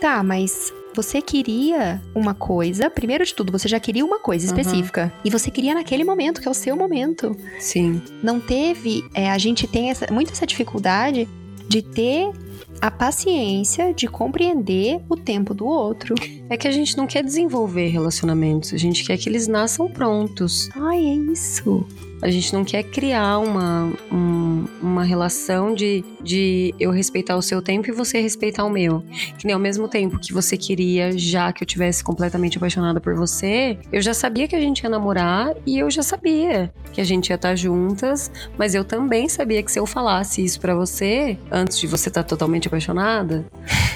Tá, 0.00 0.22
mas 0.22 0.72
você 0.94 1.20
queria 1.20 2.00
uma 2.14 2.34
coisa. 2.34 2.88
Primeiro 2.90 3.24
de 3.24 3.34
tudo, 3.34 3.52
você 3.52 3.68
já 3.68 3.78
queria 3.80 4.04
uma 4.04 4.18
coisa 4.18 4.50
Uhum. 4.52 4.58
específica. 4.58 5.12
E 5.24 5.30
você 5.30 5.50
queria 5.50 5.74
naquele 5.74 6.04
momento, 6.04 6.40
que 6.40 6.48
é 6.48 6.50
o 6.50 6.54
seu 6.54 6.76
momento 6.76 7.36
Sim. 7.58 8.00
não 8.22 8.40
teve. 8.40 9.04
é, 9.14 9.30
a 9.30 9.38
gente 9.38 9.66
tem 9.66 9.90
essa, 9.90 10.10
muito 10.12 10.32
essa 10.32 10.46
dificuldade 10.46 11.28
de 11.68 11.82
ter 11.82 12.30
a 12.80 12.90
paciência 12.90 13.92
de 13.94 14.06
compreender 14.06 15.00
o 15.08 15.16
tempo 15.16 15.54
do 15.54 15.66
outro. 15.66 16.14
É 16.48 16.56
que 16.56 16.68
a 16.68 16.70
gente 16.70 16.96
não 16.96 17.06
quer 17.06 17.22
desenvolver 17.24 17.88
relacionamentos, 17.88 18.72
a 18.72 18.76
gente 18.76 19.02
quer 19.04 19.16
que 19.16 19.28
eles 19.28 19.48
nasçam 19.48 19.88
prontos. 19.90 20.68
Ai, 20.76 20.98
é 21.04 21.14
isso. 21.32 21.86
A 22.22 22.30
gente 22.30 22.52
não 22.52 22.64
quer 22.64 22.82
criar 22.84 23.38
uma, 23.38 23.92
um- 24.12 24.35
uma 24.80 25.04
relação 25.04 25.74
de, 25.74 26.04
de 26.22 26.74
eu 26.78 26.90
respeitar 26.90 27.36
o 27.36 27.42
seu 27.42 27.60
tempo 27.62 27.88
e 27.88 27.92
você 27.92 28.20
respeitar 28.20 28.64
o 28.64 28.70
meu. 28.70 29.02
Que 29.38 29.46
nem 29.46 29.54
ao 29.54 29.60
mesmo 29.60 29.88
tempo 29.88 30.18
que 30.18 30.32
você 30.32 30.56
queria, 30.56 31.16
já 31.16 31.52
que 31.52 31.62
eu 31.62 31.66
tivesse 31.66 32.02
completamente 32.02 32.56
apaixonada 32.56 33.00
por 33.00 33.14
você, 33.14 33.78
eu 33.92 34.00
já 34.00 34.14
sabia 34.14 34.48
que 34.48 34.56
a 34.56 34.60
gente 34.60 34.80
ia 34.80 34.90
namorar 34.90 35.54
e 35.66 35.78
eu 35.78 35.90
já 35.90 36.02
sabia 36.02 36.72
que 36.92 37.00
a 37.00 37.04
gente 37.04 37.28
ia 37.28 37.36
estar 37.36 37.54
juntas, 37.56 38.30
mas 38.56 38.74
eu 38.74 38.84
também 38.84 39.28
sabia 39.28 39.62
que 39.62 39.70
se 39.70 39.78
eu 39.78 39.86
falasse 39.86 40.42
isso 40.42 40.60
pra 40.60 40.74
você, 40.74 41.36
antes 41.50 41.78
de 41.78 41.86
você 41.86 42.08
estar 42.08 42.22
totalmente 42.22 42.68
apaixonada, 42.68 43.46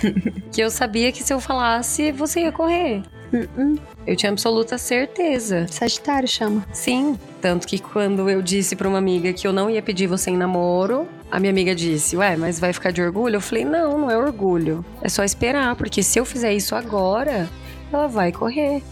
que 0.52 0.60
eu 0.60 0.70
sabia 0.70 1.10
que 1.10 1.22
se 1.22 1.32
eu 1.32 1.40
falasse, 1.40 2.12
você 2.12 2.40
ia 2.40 2.52
correr. 2.52 3.02
Hum, 3.32 3.76
Eu 4.06 4.16
tinha 4.16 4.32
absoluta 4.32 4.76
certeza. 4.76 5.66
Sagitário 5.70 6.28
chama. 6.28 6.64
Sim, 6.72 7.18
tanto 7.40 7.66
que 7.66 7.78
quando 7.78 8.28
eu 8.28 8.42
disse 8.42 8.74
pra 8.74 8.88
uma 8.88 8.98
amiga 8.98 9.32
que 9.32 9.46
eu 9.46 9.52
não 9.52 9.70
ia 9.70 9.80
pedir 9.82 10.06
você 10.06 10.30
em 10.30 10.36
namoro, 10.36 11.06
a 11.30 11.38
minha 11.38 11.50
amiga 11.50 11.74
disse: 11.74 12.16
"Ué, 12.16 12.36
mas 12.36 12.58
vai 12.58 12.72
ficar 12.72 12.90
de 12.90 13.02
orgulho?" 13.02 13.36
Eu 13.36 13.40
falei: 13.40 13.64
"Não, 13.64 13.98
não 13.98 14.10
é 14.10 14.18
orgulho. 14.18 14.84
É 15.00 15.08
só 15.08 15.22
esperar, 15.22 15.76
porque 15.76 16.02
se 16.02 16.18
eu 16.18 16.24
fizer 16.24 16.52
isso 16.52 16.74
agora, 16.74 17.48
ela 17.92 18.06
vai 18.08 18.32
correr. 18.32 18.82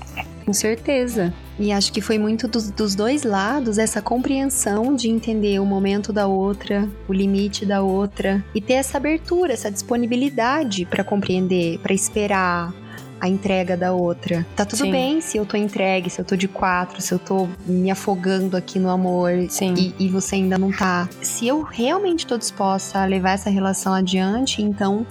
Tenho 0.44 0.54
certeza." 0.54 1.34
E 1.58 1.72
acho 1.72 1.92
que 1.92 2.00
foi 2.00 2.18
muito 2.18 2.46
dos, 2.46 2.70
dos 2.70 2.94
dois 2.94 3.24
lados 3.24 3.78
essa 3.78 4.00
compreensão 4.00 4.94
de 4.94 5.08
entender 5.10 5.58
o 5.58 5.66
momento 5.66 6.12
da 6.12 6.28
outra, 6.28 6.88
o 7.08 7.12
limite 7.12 7.66
da 7.66 7.82
outra 7.82 8.44
e 8.54 8.60
ter 8.60 8.74
essa 8.74 8.96
abertura, 8.96 9.52
essa 9.54 9.68
disponibilidade 9.68 10.86
pra 10.86 11.02
compreender, 11.02 11.80
pra 11.80 11.92
esperar 11.92 12.72
a 13.20 13.28
entrega 13.28 13.76
da 13.76 13.92
outra. 13.92 14.46
Tá 14.54 14.64
tudo 14.64 14.84
Sim. 14.84 14.90
bem 14.92 15.20
se 15.20 15.36
eu 15.36 15.44
tô 15.46 15.56
entregue, 15.56 16.08
se 16.10 16.20
eu 16.20 16.24
tô 16.24 16.36
de 16.36 16.46
quatro, 16.48 17.00
se 17.00 17.12
eu 17.12 17.18
tô 17.18 17.48
me 17.66 17.90
afogando 17.90 18.56
aqui 18.56 18.78
no 18.78 18.88
amor 18.88 19.32
e, 19.32 19.94
e 19.98 20.08
você 20.08 20.36
ainda 20.36 20.56
não 20.58 20.70
tá. 20.72 21.08
Se 21.20 21.46
eu 21.48 21.62
realmente 21.62 22.26
tô 22.26 22.36
disposta 22.38 23.00
a 23.00 23.04
levar 23.04 23.32
essa 23.32 23.50
relação 23.50 23.92
adiante, 23.92 24.62
então 24.62 25.06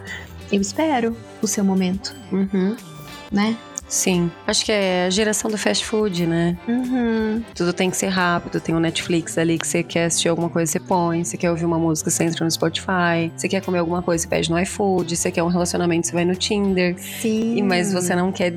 eu 0.52 0.62
espero 0.62 1.16
o 1.42 1.48
seu 1.48 1.64
momento, 1.64 2.16
Uhum. 2.32 2.76
né? 3.32 3.58
Sim. 3.88 4.30
Acho 4.46 4.66
que 4.66 4.72
é 4.72 5.06
a 5.06 5.10
geração 5.10 5.50
do 5.50 5.58
fast 5.58 5.86
food, 5.86 6.26
né? 6.26 6.58
Uhum. 6.68 7.44
Tudo 7.56 7.72
tem 7.72 7.90
que 7.90 7.98
ser 7.98 8.08
rápido. 8.08 8.60
Tem 8.60 8.76
o 8.76 8.80
Netflix 8.80 9.38
ali 9.38 9.58
que 9.58 9.68
você 9.68 9.82
quer 9.84 10.06
assistir 10.06 10.30
alguma 10.30 10.50
coisa, 10.50 10.72
você 10.72 10.80
põe. 10.80 11.24
Você 11.24 11.38
quer 11.38 11.50
ouvir 11.50 11.66
uma 11.66 11.80
música, 11.80 12.10
você 12.10 12.24
entra 12.24 12.44
no 12.44 12.52
Spotify. 12.52 13.32
Você 13.36 13.48
quer 13.48 13.62
comer 13.64 13.80
alguma 13.80 14.02
coisa, 14.02 14.24
você 14.24 14.30
pede 14.30 14.50
no 14.50 14.60
iFood. 14.60 15.16
Você 15.16 15.32
quer 15.32 15.44
um 15.44 15.48
relacionamento, 15.48 16.08
você 16.08 16.14
vai 16.14 16.26
no 16.26 16.36
Tinder. 16.36 16.96
Sim. 17.00 17.58
E 17.58 17.62
Mas 17.62 17.94
você 17.94 18.16
não 18.16 18.32
quer 18.32 18.54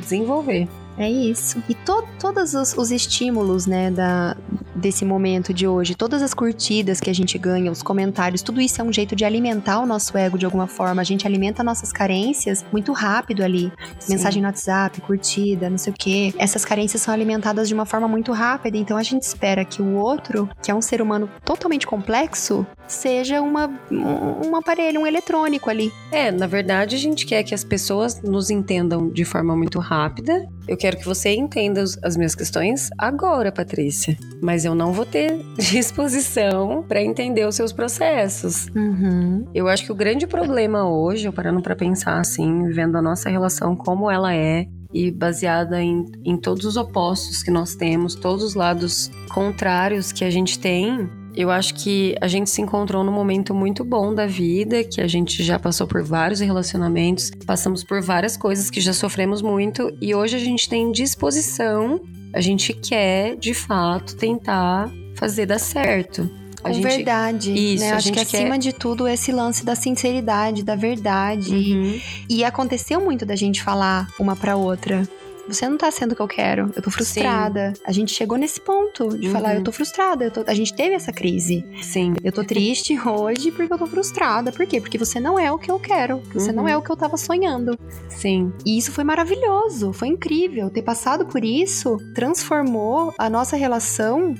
desenvolver. 0.00 0.68
É 0.96 1.10
isso. 1.10 1.62
E 1.68 1.74
to, 1.74 2.04
todos 2.20 2.54
os, 2.54 2.76
os 2.76 2.90
estímulos, 2.90 3.66
né, 3.66 3.90
da, 3.90 4.36
desse 4.74 5.04
momento 5.04 5.52
de 5.52 5.66
hoje, 5.66 5.94
todas 5.94 6.22
as 6.22 6.34
curtidas 6.34 7.00
que 7.00 7.10
a 7.10 7.14
gente 7.14 7.38
ganha, 7.38 7.70
os 7.70 7.82
comentários, 7.82 8.42
tudo 8.42 8.60
isso 8.60 8.80
é 8.80 8.84
um 8.84 8.92
jeito 8.92 9.14
de 9.14 9.24
alimentar 9.24 9.80
o 9.80 9.86
nosso 9.86 10.16
ego 10.16 10.38
de 10.38 10.44
alguma 10.44 10.66
forma. 10.66 11.00
A 11.00 11.04
gente 11.04 11.26
alimenta 11.26 11.62
nossas 11.62 11.92
carências 11.92 12.64
muito 12.72 12.92
rápido 12.92 13.42
ali. 13.42 13.72
Sim. 13.98 14.14
Mensagem 14.14 14.42
no 14.42 14.48
WhatsApp, 14.48 15.00
curtida, 15.00 15.70
não 15.70 15.78
sei 15.78 15.92
o 15.92 15.96
quê. 15.96 16.34
Essas 16.38 16.64
carências 16.64 17.02
são 17.02 17.12
alimentadas 17.12 17.68
de 17.68 17.74
uma 17.74 17.86
forma 17.86 18.08
muito 18.08 18.32
rápida, 18.32 18.76
então 18.76 18.96
a 18.96 19.02
gente 19.02 19.22
espera 19.22 19.64
que 19.64 19.80
o 19.80 19.94
outro, 19.94 20.48
que 20.62 20.70
é 20.70 20.74
um 20.74 20.82
ser 20.82 21.00
humano 21.00 21.28
totalmente 21.44 21.86
complexo, 21.86 22.66
seja 22.86 23.40
uma, 23.40 23.68
um, 23.90 24.48
um 24.48 24.56
aparelho, 24.56 25.00
um 25.00 25.06
eletrônico 25.06 25.70
ali. 25.70 25.92
É, 26.10 26.30
na 26.30 26.46
verdade, 26.46 26.96
a 26.96 26.98
gente 26.98 27.26
quer 27.26 27.42
que 27.42 27.54
as 27.54 27.64
pessoas 27.64 28.22
nos 28.22 28.50
entendam 28.50 29.08
de 29.08 29.24
forma 29.24 29.56
muito 29.56 29.78
rápida. 29.78 30.48
Eu 30.66 30.76
quero 30.76 30.96
que 30.96 31.04
você 31.04 31.34
entenda 31.34 31.84
as 32.02 32.16
minhas 32.16 32.34
questões 32.34 32.90
agora, 32.96 33.52
Patrícia. 33.52 34.16
Mas 34.40 34.64
eu 34.64 34.74
não 34.74 34.92
vou 34.92 35.04
ter 35.04 35.38
disposição 35.58 36.82
para 36.86 37.02
entender 37.02 37.46
os 37.46 37.54
seus 37.54 37.72
processos. 37.72 38.66
Uhum. 38.74 39.46
Eu 39.54 39.68
acho 39.68 39.84
que 39.84 39.92
o 39.92 39.94
grande 39.94 40.26
problema 40.26 40.88
hoje, 40.88 41.26
eu 41.26 41.32
parando 41.32 41.60
para 41.60 41.76
pensar 41.76 42.18
assim, 42.18 42.68
vendo 42.70 42.96
a 42.96 43.02
nossa 43.02 43.28
relação 43.28 43.76
como 43.76 44.10
ela 44.10 44.34
é 44.34 44.66
e 44.92 45.10
baseada 45.10 45.82
em, 45.82 46.04
em 46.24 46.36
todos 46.36 46.64
os 46.64 46.76
opostos 46.76 47.42
que 47.42 47.50
nós 47.50 47.74
temos, 47.74 48.14
todos 48.14 48.44
os 48.44 48.54
lados 48.54 49.10
contrários 49.32 50.12
que 50.12 50.24
a 50.24 50.30
gente 50.30 50.58
tem, 50.58 51.10
Eu 51.36 51.50
acho 51.50 51.74
que 51.74 52.14
a 52.20 52.28
gente 52.28 52.48
se 52.48 52.62
encontrou 52.62 53.02
num 53.02 53.12
momento 53.12 53.52
muito 53.52 53.84
bom 53.84 54.14
da 54.14 54.26
vida, 54.26 54.84
que 54.84 55.00
a 55.00 55.06
gente 55.08 55.42
já 55.42 55.58
passou 55.58 55.86
por 55.86 56.02
vários 56.02 56.40
relacionamentos, 56.40 57.30
passamos 57.44 57.82
por 57.82 58.00
várias 58.00 58.36
coisas 58.36 58.70
que 58.70 58.80
já 58.80 58.92
sofremos 58.92 59.42
muito 59.42 59.92
e 60.00 60.14
hoje 60.14 60.36
a 60.36 60.38
gente 60.38 60.68
tem 60.68 60.92
disposição, 60.92 62.00
a 62.32 62.40
gente 62.40 62.72
quer 62.72 63.36
de 63.36 63.52
fato 63.52 64.16
tentar 64.16 64.90
fazer 65.16 65.46
dar 65.46 65.58
certo. 65.58 66.30
A 66.62 66.68
Com 66.68 66.74
gente... 66.74 66.82
verdade. 66.84 67.52
Isso, 67.52 67.84
né? 67.84 67.92
Acho 67.92 68.12
que 68.12 68.24
quer... 68.24 68.38
acima 68.38 68.58
de 68.58 68.72
tudo 68.72 69.06
esse 69.06 69.30
lance 69.30 69.64
da 69.64 69.74
sinceridade, 69.74 70.62
da 70.62 70.74
verdade. 70.74 71.54
Uhum. 71.54 72.00
E 72.28 72.42
aconteceu 72.42 73.00
muito 73.00 73.26
da 73.26 73.36
gente 73.36 73.62
falar 73.62 74.08
uma 74.18 74.34
pra 74.34 74.56
outra 74.56 75.06
você 75.46 75.68
não 75.68 75.76
tá 75.76 75.90
sendo 75.90 76.12
o 76.12 76.16
que 76.16 76.22
eu 76.22 76.28
quero, 76.28 76.70
eu 76.74 76.82
tô 76.82 76.90
frustrada. 76.90 77.72
Sim. 77.74 77.82
A 77.84 77.92
gente 77.92 78.12
chegou 78.12 78.38
nesse 78.38 78.60
ponto 78.60 79.08
de 79.18 79.26
uhum. 79.26 79.32
falar, 79.32 79.54
eu 79.54 79.62
tô 79.62 79.72
frustrada, 79.72 80.24
eu 80.24 80.30
tô... 80.30 80.44
a 80.46 80.54
gente 80.54 80.74
teve 80.74 80.94
essa 80.94 81.12
crise. 81.12 81.64
Sim. 81.82 82.14
Eu 82.22 82.32
tô 82.32 82.44
triste 82.44 82.98
hoje 83.06 83.50
porque 83.50 83.72
eu 83.72 83.78
tô 83.78 83.86
frustrada. 83.86 84.52
Por 84.52 84.66
quê? 84.66 84.80
Porque 84.80 84.98
você 84.98 85.20
não 85.20 85.38
é 85.38 85.50
o 85.50 85.58
que 85.58 85.70
eu 85.70 85.78
quero, 85.78 86.20
você 86.32 86.50
uhum. 86.50 86.56
não 86.56 86.68
é 86.68 86.76
o 86.76 86.82
que 86.82 86.90
eu 86.90 86.96
tava 86.96 87.16
sonhando. 87.16 87.78
Sim. 88.08 88.52
E 88.64 88.78
isso 88.78 88.92
foi 88.92 89.04
maravilhoso, 89.04 89.92
foi 89.92 90.08
incrível. 90.08 90.70
Ter 90.70 90.82
passado 90.82 91.26
por 91.26 91.44
isso 91.44 91.98
transformou 92.14 93.14
a 93.18 93.28
nossa 93.28 93.56
relação 93.56 94.34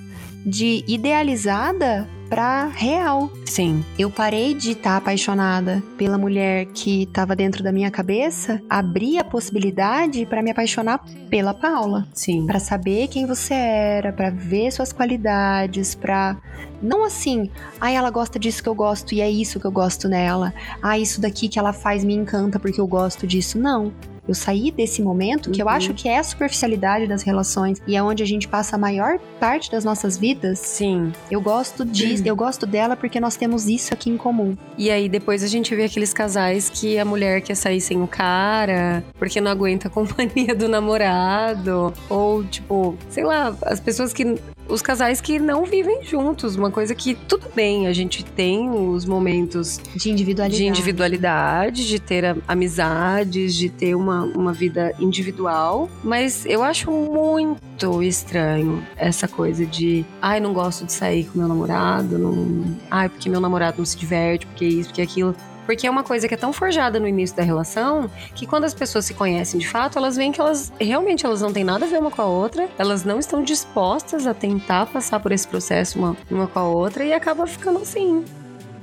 de 0.45 0.85
idealizada 0.87 2.09
pra 2.35 2.67
real. 2.67 3.31
Sim. 3.47 3.85
Eu 3.97 4.11
parei 4.11 4.55
de 4.55 4.73
estar 4.73 4.91
tá 4.91 4.97
apaixonada 4.97 5.81
pela 5.97 6.19
mulher 6.19 6.67
que 6.67 7.05
estava 7.05 7.37
dentro 7.37 7.63
da 7.63 7.71
minha 7.71 7.93
cabeça, 7.93 8.61
abri 8.69 9.17
a 9.19 9.23
possibilidade 9.23 10.27
para 10.27 10.43
me 10.43 10.51
apaixonar 10.51 10.99
pela 11.31 11.55
Paula. 11.55 12.09
Sim. 12.13 12.45
Para 12.45 12.59
saber 12.59 13.07
quem 13.07 13.25
você 13.25 13.55
era, 13.55 14.13
para 14.13 14.31
ver 14.31 14.73
suas 14.73 14.93
qualidades, 14.93 15.95
para 15.95 16.37
não 16.83 17.05
assim, 17.05 17.49
ah, 17.81 17.93
ela 17.93 18.11
gosta 18.11 18.37
disso 18.37 18.65
que 18.65 18.69
eu 18.69 18.75
gosto 18.75 19.15
e 19.15 19.21
é 19.21 19.31
isso 19.31 19.61
que 19.61 19.67
eu 19.67 19.71
gosto 19.71 20.09
nela. 20.09 20.53
Ah, 20.83 20.99
isso 20.99 21.21
daqui 21.21 21.49
que 21.49 21.61
ela 21.61 21.73
faz 21.73 22.03
me 22.03 22.15
encanta 22.15 22.59
porque 22.59 22.81
eu 22.81 22.87
gosto 22.89 23.29
disso. 23.29 23.61
Não 23.61 23.93
eu 24.27 24.35
saí 24.35 24.71
desse 24.71 25.03
momento, 25.03 25.51
que 25.51 25.63
uhum. 25.63 25.69
eu 25.69 25.75
acho 25.75 25.95
que 25.95 26.09
é 26.09 26.19
a 26.19 26.23
superficialidade 26.23 27.07
das 27.07 27.23
relações 27.23 27.81
e 27.87 27.97
é 27.97 28.03
onde 28.03 28.23
a 28.23 28.27
gente 28.27 28.49
passa 28.49 28.77
a 28.77 28.79
maior 28.79 29.19
parte 29.39 29.71
das 29.71 29.85
nossas 29.85 30.17
vidas. 30.17 30.59
Sim. 30.59 31.13
Eu 31.31 31.41
gosto 31.41 31.85
disso, 31.85 32.23
uhum. 32.23 32.29
eu 32.29 32.37
gosto 32.37 32.67
dela 32.67 32.97
porque 32.97 33.21
nós 33.21 33.37
temos 33.37 33.67
isso 33.69 33.93
aqui 33.93 34.11
em 34.11 34.17
comum. 34.17 34.57
E 34.77 34.91
aí 34.91 35.09
depois 35.09 35.43
a 35.43 35.47
gente 35.47 35.75
vê 35.75 35.85
aqueles 35.85 36.13
casais 36.13 36.71
que 36.71 36.99
a 36.99 37.05
mulher 37.05 37.41
quer 37.41 37.55
sair 37.55 37.81
sem 37.81 38.03
o 38.03 38.07
cara, 38.07 39.05
porque 39.19 39.41
não 39.41 39.51
aguenta 39.51 39.89
a 39.89 39.91
companhia 39.95 40.55
do 40.55 40.69
namorado, 40.69 41.93
ou 42.09 42.45
tipo, 42.45 42.97
sei 43.11 43.25
lá, 43.25 43.57
as 43.63 43.81
pessoas 43.81 44.13
que 44.13 44.37
os 44.69 44.83
casais 44.83 45.21
que 45.21 45.39
não 45.39 45.65
vivem 45.65 46.03
juntos. 46.05 46.57
Uma 46.57 46.71
coisa 46.71 46.95
que 46.95 47.15
tudo 47.15 47.49
bem, 47.55 47.87
a 47.87 47.93
gente 47.93 48.25
tem 48.25 48.71
os 48.71 49.05
momentos 49.05 49.81
de 49.95 50.11
individualidade, 50.11 50.57
de, 50.57 50.67
individualidade, 50.67 51.89
de 51.89 51.99
ter 51.99 52.37
amizades, 52.47 53.55
de 53.55 53.69
ter 53.69 53.95
uma, 53.95 54.25
uma 54.25 54.53
vida 54.53 54.95
individual. 54.99 55.89
Mas 56.03 56.45
eu 56.47 56.63
acho 56.63 56.91
muito 56.91 58.03
estranho 58.03 58.83
essa 58.97 59.29
coisa 59.29 59.67
de 59.67 60.05
ai, 60.21 60.41
não 60.41 60.53
gosto 60.53 60.85
de 60.85 60.93
sair 60.93 61.25
com 61.25 61.39
meu 61.39 61.49
namorado, 61.49 62.19
não. 62.19 62.77
Ai, 62.91 63.09
porque 63.09 63.29
meu 63.29 63.41
namorado 63.41 63.79
não 63.79 63.85
se 63.85 63.97
diverte, 63.97 64.47
porque 64.47 64.65
isso, 64.65 64.89
porque 64.89 65.03
aquilo. 65.03 65.35
Porque 65.67 65.87
é 65.87 65.91
uma 65.91 66.03
coisa 66.03 66.29
que 66.29 66.35
é 66.35 66.37
tão 66.37 66.53
forjada 66.53 67.01
no 67.01 67.09
início 67.09 67.37
da 67.37 67.43
relação 67.43 68.11
que 68.35 68.47
quando 68.47 68.65
as 68.65 68.75
pessoas 68.75 69.05
se 69.05 69.15
conhecem 69.15 69.59
de 69.59 69.69
fato, 69.69 69.99
elas 69.99 70.17
veem 70.17 70.33
que 70.33 70.41
elas 70.41 70.73
realmente 70.81 71.25
elas 71.25 71.41
não 71.41 71.53
têm 71.53 71.65
nada 71.65 71.87
a 71.87 71.89
ver 71.89 71.99
uma 71.99 72.11
com 72.11 72.23
a 72.23 72.27
outra, 72.27 72.69
elas 72.79 73.05
não 73.05 73.19
estão 73.19 73.43
dispostas 73.43 74.27
a 74.27 74.35
tentar 74.35 74.87
passar 74.87 75.21
por 75.21 75.33
esse 75.33 75.47
processo 75.47 75.99
uma, 75.99 76.17
uma 76.31 76.47
com 76.47 76.59
a 76.59 76.65
outra 76.65 77.05
e 77.05 77.13
acaba 77.13 77.47
ficando 77.47 77.79
assim 77.79 78.25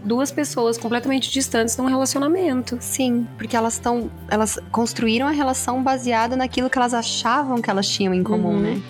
duas 0.03 0.31
pessoas 0.31 0.77
completamente 0.77 1.31
distantes 1.31 1.77
num 1.77 1.85
relacionamento. 1.85 2.77
Sim, 2.79 3.27
porque 3.37 3.55
elas 3.55 3.73
estão. 3.73 4.09
Elas 4.27 4.59
construíram 4.71 5.27
a 5.27 5.31
relação 5.31 5.81
baseada 5.83 6.35
naquilo 6.35 6.69
que 6.69 6.77
elas 6.77 6.93
achavam 6.93 7.61
que 7.61 7.69
elas 7.69 7.87
tinham 7.87 8.13
em 8.13 8.23
comum, 8.23 8.55
uhum. 8.55 8.59
né? 8.59 8.81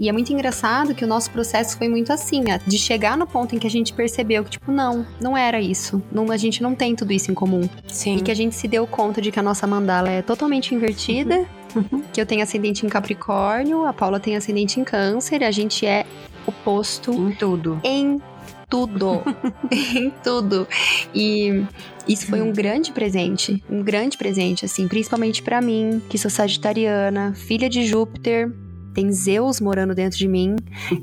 E 0.00 0.08
é 0.08 0.12
muito 0.12 0.32
engraçado 0.32 0.94
que 0.94 1.04
o 1.04 1.08
nosso 1.08 1.30
processo 1.30 1.76
foi 1.76 1.88
muito 1.88 2.12
assim, 2.12 2.44
de 2.66 2.78
chegar 2.78 3.16
no 3.16 3.26
ponto 3.26 3.54
em 3.54 3.58
que 3.58 3.66
a 3.66 3.70
gente 3.70 3.92
percebeu 3.92 4.44
que, 4.44 4.50
tipo, 4.50 4.70
não, 4.70 5.06
não 5.20 5.36
era 5.36 5.60
isso. 5.60 6.02
Não, 6.12 6.30
a 6.30 6.36
gente 6.36 6.62
não 6.62 6.74
tem 6.74 6.94
tudo 6.94 7.12
isso 7.12 7.30
em 7.30 7.34
comum. 7.34 7.68
Sim. 7.88 8.16
E 8.16 8.22
que 8.22 8.30
a 8.30 8.34
gente 8.34 8.54
se 8.54 8.68
deu 8.68 8.86
conta 8.86 9.20
de 9.20 9.32
que 9.32 9.38
a 9.38 9.42
nossa 9.42 9.66
mandala 9.66 10.08
é 10.08 10.22
totalmente 10.22 10.74
invertida. 10.74 11.46
Uhum. 11.74 12.02
Que 12.12 12.20
eu 12.20 12.26
tenho 12.26 12.42
ascendente 12.42 12.86
em 12.86 12.88
Capricórnio, 12.88 13.84
a 13.84 13.92
Paula 13.92 14.18
tem 14.18 14.36
ascendente 14.36 14.80
em 14.80 14.84
Câncer, 14.84 15.42
a 15.42 15.50
gente 15.50 15.84
é 15.84 16.06
oposto. 16.46 17.12
Em 17.12 17.32
tudo. 17.32 17.80
Em 17.84 18.22
tudo. 18.68 19.22
em 19.70 20.10
tudo. 20.22 20.66
E 21.14 21.64
isso 22.06 22.26
foi 22.26 22.40
um 22.40 22.52
grande 22.52 22.92
presente, 22.92 23.62
um 23.68 23.82
grande 23.82 24.16
presente, 24.16 24.64
assim, 24.64 24.88
principalmente 24.88 25.42
para 25.42 25.60
mim, 25.60 26.00
que 26.08 26.16
sou 26.16 26.30
sagitariana, 26.30 27.34
filha 27.34 27.68
de 27.68 27.84
Júpiter, 27.84 28.50
tem 28.98 29.12
Zeus 29.12 29.60
morando 29.60 29.94
dentro 29.94 30.18
de 30.18 30.26
mim. 30.26 30.56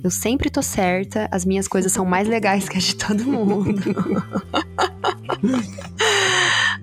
Eu 0.03 0.11
sempre 0.11 0.49
tô 0.49 0.61
certa. 0.61 1.29
As 1.31 1.45
minhas 1.45 1.65
coisas 1.65 1.93
são 1.93 2.03
mais 2.03 2.27
legais 2.27 2.67
que 2.67 2.77
as 2.77 2.83
de 2.83 2.97
todo 2.97 3.23
mundo. 3.23 3.73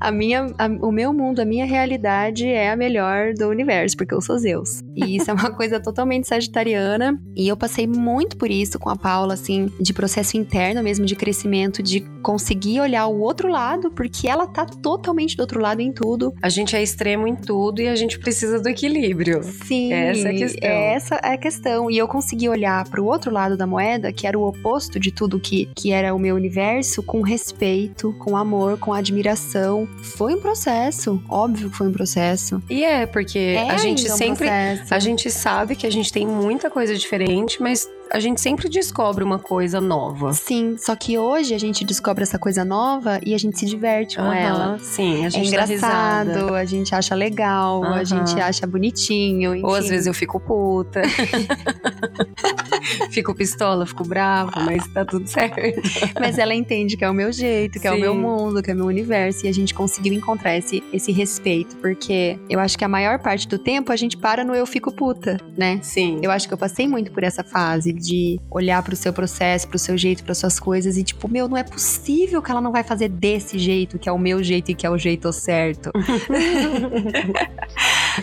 a 0.03 0.11
minha, 0.11 0.53
a, 0.59 0.67
o 0.67 0.91
meu 0.91 1.13
mundo, 1.13 1.41
a 1.41 1.45
minha 1.45 1.65
realidade 1.65 2.47
é 2.47 2.71
a 2.71 2.77
melhor 2.77 3.35
do 3.35 3.49
universo, 3.49 3.97
porque 3.97 4.13
eu 4.13 4.21
sou 4.21 4.37
Zeus. 4.37 4.81
E 4.97 5.17
isso 5.17 5.31
é 5.31 5.35
uma 5.35 5.51
coisa 5.55 5.79
totalmente 5.79 6.27
sagitariana. 6.27 7.17
E 7.37 7.47
eu 7.47 7.57
passei 7.57 7.87
muito 7.87 8.37
por 8.37 8.51
isso 8.51 8.79
com 8.79 8.91
a 8.91 8.97
Paula, 8.97 9.35
assim, 9.35 9.71
de 9.81 9.93
processo 9.93 10.37
interno 10.37 10.83
mesmo, 10.83 11.07
de 11.07 11.15
crescimento, 11.15 11.83
de 11.83 12.01
conseguir 12.23 12.81
olhar 12.81 13.07
o 13.07 13.21
outro 13.21 13.49
lado, 13.49 13.93
porque 13.93 14.29
ela 14.29 14.47
tá 14.47 14.67
totalmente 14.67 15.37
do 15.37 15.41
outro 15.41 15.61
lado 15.61 15.81
em 15.81 15.93
tudo. 15.93 16.35
A 16.43 16.49
gente 16.49 16.75
é 16.75 16.83
extremo 16.83 17.29
em 17.29 17.37
tudo 17.37 17.81
e 17.81 17.89
a 17.89 17.95
gente 17.95 18.19
precisa 18.19 18.61
do 18.61 18.69
equilíbrio. 18.69 19.43
Sim. 19.43 19.93
Essa 19.93 20.29
é 20.29 20.31
a 20.31 20.35
questão. 20.35 20.71
Essa 20.71 21.15
é 21.17 21.35
a 21.35 21.39
questão. 21.39 21.91
E 21.91 21.99
eu 21.99 22.09
consegui 22.09 22.49
olhar 22.49 22.89
para 22.89 23.01
o 23.01 23.07
outro 23.07 23.31
lado 23.31 23.57
da 23.57 23.67
moeda, 23.67 24.13
que 24.13 24.27
era 24.27 24.37
o 24.37 24.43
oposto 24.43 24.99
de 24.99 25.13
tudo 25.13 25.39
que, 25.39 25.71
que 25.77 25.93
era 25.93 26.13
o 26.13 26.19
meu 26.19 26.35
universo, 26.35 27.03
com 27.05 27.23
respeito, 27.23 28.13
com 28.19 28.37
amor, 28.37 28.79
com 28.79 28.93
admiração. 28.93 29.89
Foi 30.01 30.35
um 30.35 30.41
processo. 30.41 31.23
Óbvio 31.29 31.71
que 31.71 31.77
foi 31.77 31.89
um 31.89 31.93
processo. 31.93 32.63
E 32.69 32.85
é, 32.85 33.07
porque 33.07 33.39
é 33.39 33.71
a 33.71 33.77
gente 33.77 34.11
um 34.11 34.17
sempre. 34.17 34.47
Processo. 34.47 34.95
A 34.95 34.99
gente 34.99 35.31
sabe 35.31 35.77
que 35.77 35.87
a 35.87 35.91
gente 35.91 36.13
tem 36.13 36.27
muita 36.27 36.71
coisa 36.71 36.95
diferente, 36.95 37.61
mas 37.63 37.89
a 38.13 38.21
gente 38.21 38.41
sempre 38.41 38.69
descobre 38.69 39.25
uma 39.25 39.39
coisa 39.39 39.81
nova. 39.81 40.35
Sim, 40.35 40.77
só 40.79 40.95
que 40.95 41.17
hoje 41.17 41.55
a 41.55 41.59
gente 41.59 41.83
descobre 41.83 42.23
essa 42.23 42.39
coisa 42.39 42.63
nova 42.65 43.19
e 43.25 43.35
a 43.35 43.39
gente 43.39 43.59
se 43.59 43.65
diverte 43.65 44.17
com 44.17 44.31
ela. 44.31 44.79
Sim, 44.81 45.25
a 45.25 45.31
gente 45.31 45.45
é 45.45 45.49
engraçado, 45.49 46.55
a 46.55 46.65
gente 46.67 46.95
acha 46.95 47.15
legal, 47.15 47.83
a 47.85 48.05
gente 48.05 48.39
acha 48.39 48.67
bonitinho. 48.67 49.55
Enfim. 49.55 49.67
Ou 49.67 49.75
às 49.75 49.89
vezes 49.89 50.07
eu 50.07 50.15
fico 50.15 50.39
puta. 50.39 51.01
fico 53.11 53.35
pistola, 53.35 53.87
fico 53.87 54.05
brava, 54.05 54.61
mas 54.61 54.87
tá 54.89 55.05
tudo 55.05 55.27
certo. 55.27 55.57
mas 56.19 56.39
ela 56.39 56.55
entende 56.55 56.97
que 56.97 57.05
é 57.05 57.11
o 57.11 57.15
meu 57.15 57.33
jeito, 57.33 57.75
que 57.75 57.81
Sim. 57.81 57.89
é 57.89 57.93
o 57.93 57.99
meu 57.99 58.15
mundo, 58.15 58.63
que 58.63 58.71
é 58.71 58.75
o 58.75 58.77
meu 58.77 58.87
universo. 58.87 59.47
E 59.47 59.49
a 59.49 59.53
gente 59.53 59.75
conseguiu 59.75 60.13
encontrar 60.13 60.57
esse, 60.57 60.83
esse 60.93 61.13
respeito, 61.13 61.77
porque 61.77 62.39
eu 62.49 62.61
acho 62.61 62.77
que 62.77 62.85
a 62.85 62.89
maior 62.89 63.19
parte 63.19 63.47
do 63.49 63.59
tempo 63.59 63.93
a 63.93 63.97
gente 63.97 64.17
para 64.17 64.45
no 64.45 64.55
eu 64.55 64.67
fico 64.67 64.93
puta, 64.93 65.39
né? 65.57 65.79
Sim. 65.83 66.21
Eu 66.23 66.31
acho 66.31 66.47
que 66.47 66.55
eu 66.55 66.59
passei 66.59 66.87
muito 66.89 67.13
por 67.13 67.23
essa 67.23 67.43
fase 67.43 67.93
de 67.93 68.41
olhar 68.51 68.83
para 68.83 68.95
o 68.95 68.97
seu 68.97 69.13
processo, 69.13 69.69
para 69.69 69.77
o 69.77 69.79
seu 69.79 69.97
jeito, 69.97 70.25
para 70.25 70.35
suas 70.35 70.59
coisas 70.59 70.97
e 70.97 71.05
tipo, 71.05 71.29
meu, 71.29 71.49
não 71.49 71.57
é 71.57 71.63
possível 71.63 72.43
que 72.43 72.51
ela 72.51 72.61
não 72.61 72.73
vai 72.73 72.83
fazer 72.83 73.09
desse 73.09 73.59
jeito, 73.59 73.99
que 73.99 74.09
é 74.09 74.13
o 74.13 74.19
meu 74.19 74.43
jeito 74.43 74.71
e 74.71 74.75
que 74.75 74.87
é 74.87 74.91
o 74.91 74.99
jeito 74.99 75.33
certo. 75.33 75.91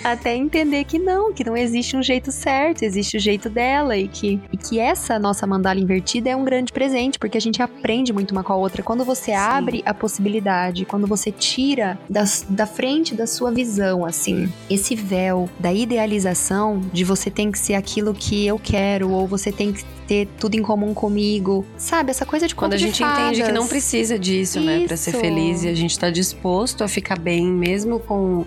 Até 0.03 0.35
entender 0.35 0.83
que 0.83 0.99
não, 0.99 1.33
que 1.33 1.43
não 1.43 1.55
existe 1.55 1.95
um 1.95 2.03
jeito 2.03 2.31
certo, 2.31 2.83
existe 2.83 3.17
o 3.17 3.19
jeito 3.19 3.49
dela 3.49 3.97
e 3.97 4.07
que, 4.07 4.39
e 4.51 4.57
que 4.57 4.79
essa 4.79 5.17
nossa 5.19 5.45
mandala 5.47 5.79
invertida 5.79 6.29
é 6.29 6.35
um 6.35 6.43
grande 6.43 6.71
presente, 6.71 7.17
porque 7.19 7.37
a 7.37 7.41
gente 7.41 7.61
aprende 7.61 8.13
muito 8.13 8.31
uma 8.31 8.43
com 8.43 8.53
a 8.53 8.55
outra. 8.55 8.83
Quando 8.83 9.03
você 9.03 9.31
Sim. 9.31 9.37
abre 9.37 9.83
a 9.85 9.93
possibilidade, 9.93 10.85
quando 10.85 11.07
você 11.07 11.31
tira 11.31 11.99
das, 12.09 12.45
da 12.49 12.65
frente 12.65 13.15
da 13.15 13.27
sua 13.27 13.51
visão, 13.51 14.05
assim, 14.05 14.51
esse 14.69 14.95
véu 14.95 15.49
da 15.59 15.73
idealização 15.73 16.81
de 16.93 17.03
você 17.03 17.29
tem 17.29 17.51
que 17.51 17.59
ser 17.59 17.73
aquilo 17.73 18.13
que 18.13 18.45
eu 18.45 18.59
quero, 18.59 19.11
ou 19.11 19.27
você 19.27 19.51
tem 19.51 19.73
que 19.73 19.83
ter 20.09 20.27
tudo 20.39 20.55
em 20.55 20.61
comum 20.63 20.91
comigo. 20.93 21.63
Sabe, 21.77 22.09
essa 22.09 22.25
coisa 22.25 22.47
de 22.47 22.55
Quando 22.55 22.73
a 22.73 22.77
gente 22.77 23.03
entende 23.03 23.43
que 23.43 23.51
não 23.51 23.67
precisa 23.67 24.17
disso, 24.17 24.57
Isso. 24.57 24.65
né, 24.65 24.85
para 24.87 24.97
ser 24.97 25.11
feliz 25.11 25.63
e 25.63 25.67
a 25.67 25.75
gente 25.75 25.97
tá 25.97 26.09
disposto 26.09 26.83
a 26.83 26.87
ficar 26.87 27.19
bem 27.19 27.45
mesmo 27.45 27.99
com 27.99 28.43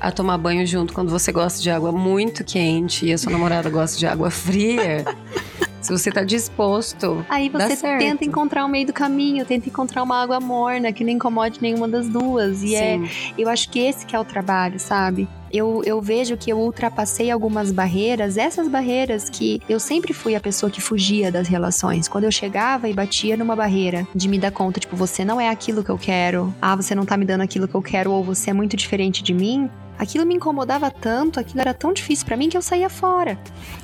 a 0.00 0.10
tomar 0.10 0.38
banho 0.38 0.66
junto 0.66 0.92
quando 0.92 1.10
você 1.10 1.32
gosta 1.32 1.60
de 1.60 1.70
água 1.70 1.92
muito 1.92 2.44
quente 2.44 3.06
e 3.06 3.12
a 3.12 3.18
sua 3.18 3.32
namorada 3.32 3.70
gosta 3.70 3.98
de 3.98 4.06
água 4.06 4.30
fria. 4.30 5.04
Se 5.86 5.92
você 5.92 6.10
tá 6.10 6.24
disposto. 6.24 7.24
Aí 7.28 7.48
você 7.48 7.76
tenta 7.76 8.24
encontrar 8.24 8.64
o 8.64 8.68
meio 8.68 8.88
do 8.88 8.92
caminho, 8.92 9.44
tenta 9.44 9.68
encontrar 9.68 10.02
uma 10.02 10.20
água 10.20 10.40
morna 10.40 10.92
que 10.92 11.04
não 11.04 11.12
incomode 11.12 11.62
nenhuma 11.62 11.86
das 11.86 12.08
duas. 12.08 12.60
E 12.64 12.74
é, 12.74 12.98
Sim. 12.98 13.04
é. 13.04 13.34
Eu 13.38 13.48
acho 13.48 13.70
que 13.70 13.78
esse 13.78 14.04
que 14.04 14.16
é 14.16 14.18
o 14.18 14.24
trabalho, 14.24 14.80
sabe? 14.80 15.28
Eu, 15.52 15.82
eu 15.86 16.02
vejo 16.02 16.36
que 16.36 16.50
eu 16.50 16.58
ultrapassei 16.58 17.30
algumas 17.30 17.70
barreiras, 17.70 18.36
essas 18.36 18.66
barreiras 18.66 19.30
que 19.30 19.62
eu 19.68 19.78
sempre 19.78 20.12
fui 20.12 20.34
a 20.34 20.40
pessoa 20.40 20.68
que 20.68 20.80
fugia 20.80 21.30
das 21.30 21.46
relações. 21.46 22.08
Quando 22.08 22.24
eu 22.24 22.32
chegava 22.32 22.88
e 22.88 22.92
batia 22.92 23.36
numa 23.36 23.54
barreira 23.54 24.08
de 24.12 24.28
me 24.28 24.40
dar 24.40 24.50
conta, 24.50 24.80
tipo, 24.80 24.96
você 24.96 25.24
não 25.24 25.40
é 25.40 25.48
aquilo 25.48 25.84
que 25.84 25.90
eu 25.90 25.98
quero, 25.98 26.52
ah, 26.60 26.74
você 26.74 26.96
não 26.96 27.06
tá 27.06 27.16
me 27.16 27.24
dando 27.24 27.42
aquilo 27.42 27.68
que 27.68 27.76
eu 27.76 27.82
quero, 27.82 28.10
ou 28.10 28.24
você 28.24 28.50
é 28.50 28.52
muito 28.52 28.76
diferente 28.76 29.22
de 29.22 29.32
mim, 29.32 29.70
aquilo 29.98 30.26
me 30.26 30.34
incomodava 30.34 30.90
tanto, 30.90 31.40
aquilo 31.40 31.60
era 31.60 31.74
tão 31.74 31.92
difícil 31.92 32.26
para 32.26 32.36
mim 32.36 32.48
que 32.48 32.56
eu 32.56 32.62
saía 32.62 32.88
fora. 32.88 33.38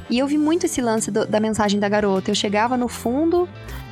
E 0.08 0.18
eu 0.18 0.26
vi 0.26 0.38
muito 0.38 0.66
esse 0.66 0.80
lance 0.80 1.10
do, 1.10 1.26
da 1.26 1.40
mensagem 1.40 1.78
da 1.80 1.88
garota. 1.88 2.30
Eu 2.30 2.34
chegava 2.34 2.76
no 2.76 2.88
fundo, 2.88 3.48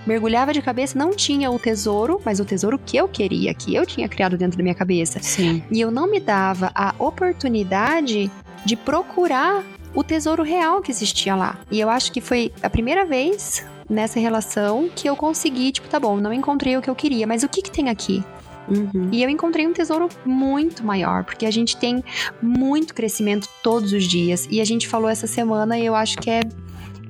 mergulhava 0.06 0.52
de 0.52 0.62
cabeça, 0.62 0.98
não 0.98 1.10
tinha 1.10 1.50
o 1.50 1.58
tesouro, 1.58 2.20
mas 2.24 2.40
o 2.40 2.44
tesouro 2.44 2.78
que 2.78 2.96
eu 2.96 3.08
queria, 3.08 3.54
que 3.54 3.74
eu 3.74 3.86
tinha 3.86 4.08
criado 4.08 4.36
dentro 4.36 4.56
da 4.56 4.62
minha 4.62 4.74
cabeça. 4.74 5.20
Sim. 5.20 5.62
E 5.70 5.80
eu 5.80 5.90
não 5.90 6.10
me 6.10 6.20
dava 6.20 6.70
a 6.74 6.94
oportunidade 6.98 8.30
de 8.64 8.76
procurar 8.76 9.64
o 9.94 10.04
tesouro 10.04 10.42
real 10.42 10.80
que 10.80 10.90
existia 10.90 11.34
lá. 11.34 11.58
E 11.70 11.80
eu 11.80 11.88
acho 11.88 12.12
que 12.12 12.20
foi 12.20 12.52
a 12.62 12.70
primeira 12.70 13.04
vez 13.04 13.64
nessa 13.88 14.20
relação 14.20 14.88
que 14.94 15.08
eu 15.08 15.16
consegui, 15.16 15.72
tipo, 15.72 15.88
tá 15.88 15.98
bom, 15.98 16.16
não 16.16 16.32
encontrei 16.32 16.76
o 16.76 16.82
que 16.82 16.88
eu 16.88 16.94
queria, 16.94 17.26
mas 17.26 17.42
o 17.42 17.48
que 17.48 17.60
que 17.60 17.70
tem 17.70 17.88
aqui? 17.88 18.22
Uhum. 18.68 19.08
E 19.12 19.22
eu 19.22 19.28
encontrei 19.28 19.66
um 19.66 19.72
tesouro 19.72 20.08
muito 20.24 20.84
maior, 20.84 21.24
porque 21.24 21.46
a 21.46 21.50
gente 21.50 21.76
tem 21.76 22.02
muito 22.40 22.94
crescimento 22.94 23.48
todos 23.62 23.92
os 23.92 24.04
dias. 24.04 24.46
E 24.50 24.60
a 24.60 24.64
gente 24.64 24.86
falou 24.86 25.08
essa 25.08 25.26
semana 25.26 25.78
e 25.78 25.86
eu 25.86 25.94
acho 25.94 26.18
que 26.18 26.30
é 26.30 26.40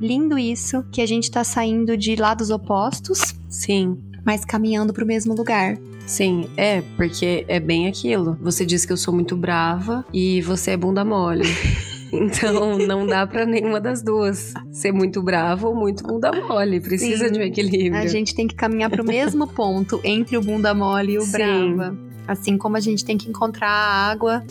lindo 0.01 0.39
isso, 0.39 0.85
que 0.91 1.03
a 1.03 1.07
gente 1.07 1.31
tá 1.31 1.45
saindo 1.45 1.97
de 1.97 2.17
lados 2.17 2.51
opostos, 2.51 3.35
Sim. 3.49 3.99
mas 4.25 4.45
caminhando 4.45 4.93
pro 4.93 5.05
mesmo 5.05 5.35
lugar. 5.35 5.77
Sim, 6.07 6.47
é, 6.57 6.83
porque 6.97 7.45
é 7.47 7.61
bem 7.61 7.87
aquilo. 7.87 8.37
Você 8.41 8.67
diz 8.67 8.85
que 8.85 8.93
eu 8.93 8.97
sou 8.97 9.15
muito 9.15 9.37
brava 9.37 10.05
e 10.13 10.41
você 10.41 10.73
é 10.73 10.77
bunda 10.77 11.05
mole. 11.05 11.45
Então, 12.13 12.79
não 12.87 13.07
dá 13.07 13.27
pra 13.27 13.47
nenhuma 13.47 13.81
das 13.81 14.03
duas 14.03 14.55
ser 14.73 14.93
muito 14.93 15.23
brava 15.23 15.69
ou 15.69 15.75
muito 15.75 16.03
bunda 16.03 16.33
mole. 16.33 16.81
Precisa 16.81 17.27
Sim. 17.27 17.33
de 17.33 17.39
um 17.39 17.43
equilíbrio. 17.43 18.03
A 18.03 18.07
gente 18.07 18.35
tem 18.35 18.47
que 18.47 18.55
caminhar 18.55 18.91
pro 18.91 19.05
mesmo 19.05 19.47
ponto 19.47 20.01
entre 20.05 20.37
o 20.37 20.43
bunda 20.43 20.75
mole 20.75 21.13
e 21.15 21.19
o 21.19 21.23
Sim. 21.23 21.33
brava. 21.33 21.97
Assim 22.27 22.57
como 22.57 22.77
a 22.77 22.81
gente 22.81 23.05
tem 23.05 23.19
que 23.19 23.29
encontrar 23.29 23.69
a 23.69 24.11
água 24.11 24.45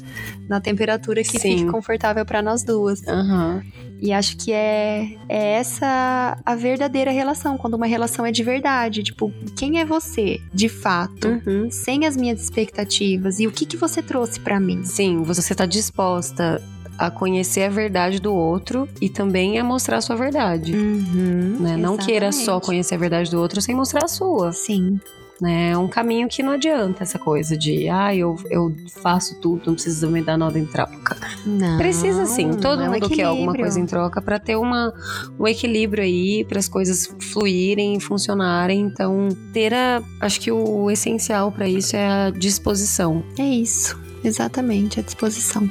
na 0.50 0.60
temperatura 0.60 1.24
que 1.24 1.39
Sim. 1.39 1.60
fique 1.60 1.66
confortável 1.72 2.25
para 2.25 2.42
nós 2.42 2.63
duas. 2.63 3.08
Aham. 3.08 3.63
E 4.01 4.13
acho 4.13 4.38
que 4.38 4.51
é, 4.51 5.18
é 5.28 5.54
essa 5.56 6.38
a 6.46 6.56
verdadeira 6.56 7.12
relação, 7.12 7.58
quando 7.58 7.74
uma 7.74 7.86
relação 7.86 8.25
é 8.25 8.32
de 8.32 8.44
verdade. 8.44 9.04
Tipo, 9.04 9.32
quem 9.58 9.80
é 9.80 9.86
você, 9.86 10.39
de 10.54 10.70
fato? 10.70 11.28
Uhum. 11.28 11.70
Sem 11.70 12.06
as 12.06 12.16
minhas 12.16 12.42
expectativas. 12.42 13.39
E 13.39 13.48
o 13.48 13.51
que, 13.51 13.66
que 13.66 13.75
você 13.75 14.01
trouxe 14.01 14.39
para 14.39 14.60
mim? 14.60 14.84
Sim, 14.86 15.22
você 15.24 15.54
tá 15.54 15.66
disposta 15.66 16.62
a 17.00 17.10
conhecer 17.10 17.63
a 17.63 17.70
verdade 17.70 18.20
do 18.20 18.34
outro 18.34 18.88
e 19.00 19.10
também 19.10 19.58
a 19.58 19.63
mostrar 19.63 19.98
a 19.98 20.01
sua 20.01 20.18
verdade. 20.18 20.75
Uhum, 20.75 21.58
Né? 21.62 21.77
Não 21.77 21.96
queira 21.96 22.32
só 22.34 22.60
conhecer 22.60 22.96
a 22.96 22.98
verdade 22.98 23.32
do 23.32 23.39
outro 23.39 23.62
sem 23.62 23.74
mostrar 23.74 24.03
a 24.03 24.08
sua. 24.08 24.51
Sim. 24.51 25.00
Né? 25.41 25.72
É 25.72 25.77
um 25.77 25.88
caminho 25.88 26.27
que 26.27 26.44
não 26.44 26.51
adianta 26.51 27.03
essa 27.03 27.18
coisa 27.18 27.58
de, 27.58 27.88
ah, 27.88 28.13
eu, 28.13 28.36
eu 28.50 28.75
faço 29.01 29.39
tudo, 29.39 29.62
não 29.68 29.74
precisa 29.74 30.06
me 30.08 30.22
dar 30.22 30.38
nada 30.38 30.60
em 30.60 30.65
troca. 30.65 31.15
Não. 31.46 31.77
Precisa 31.77 32.25
sim, 32.25 32.51
todo 32.56 32.82
é 32.82 32.89
mundo 32.89 33.10
quer 33.10 33.24
alguma 33.24 33.56
coisa 33.56 33.79
em 33.79 33.86
troca 33.86 34.22
pra 34.22 34.38
ter 34.38 34.58
uma, 34.58 34.94
um 35.39 35.48
equilíbrio 35.48 36.03
aí, 36.03 36.44
para 36.44 36.60
as 36.60 36.68
coisas 36.68 37.15
fluírem 37.32 37.96
e 37.96 38.00
funcionarem. 38.01 38.82
Então, 38.82 39.29
ter 39.53 39.74
a. 39.74 40.03
Acho 40.20 40.41
que 40.41 40.51
o 40.51 40.91
essencial 40.91 41.50
pra 41.53 41.70
isso 41.70 41.96
é 41.96 42.06
a 42.06 42.29
disposição. 42.29 43.24
É 43.38 43.44
isso, 43.44 43.98
exatamente, 44.22 45.00
à 45.00 45.03
disposição. 45.03 45.70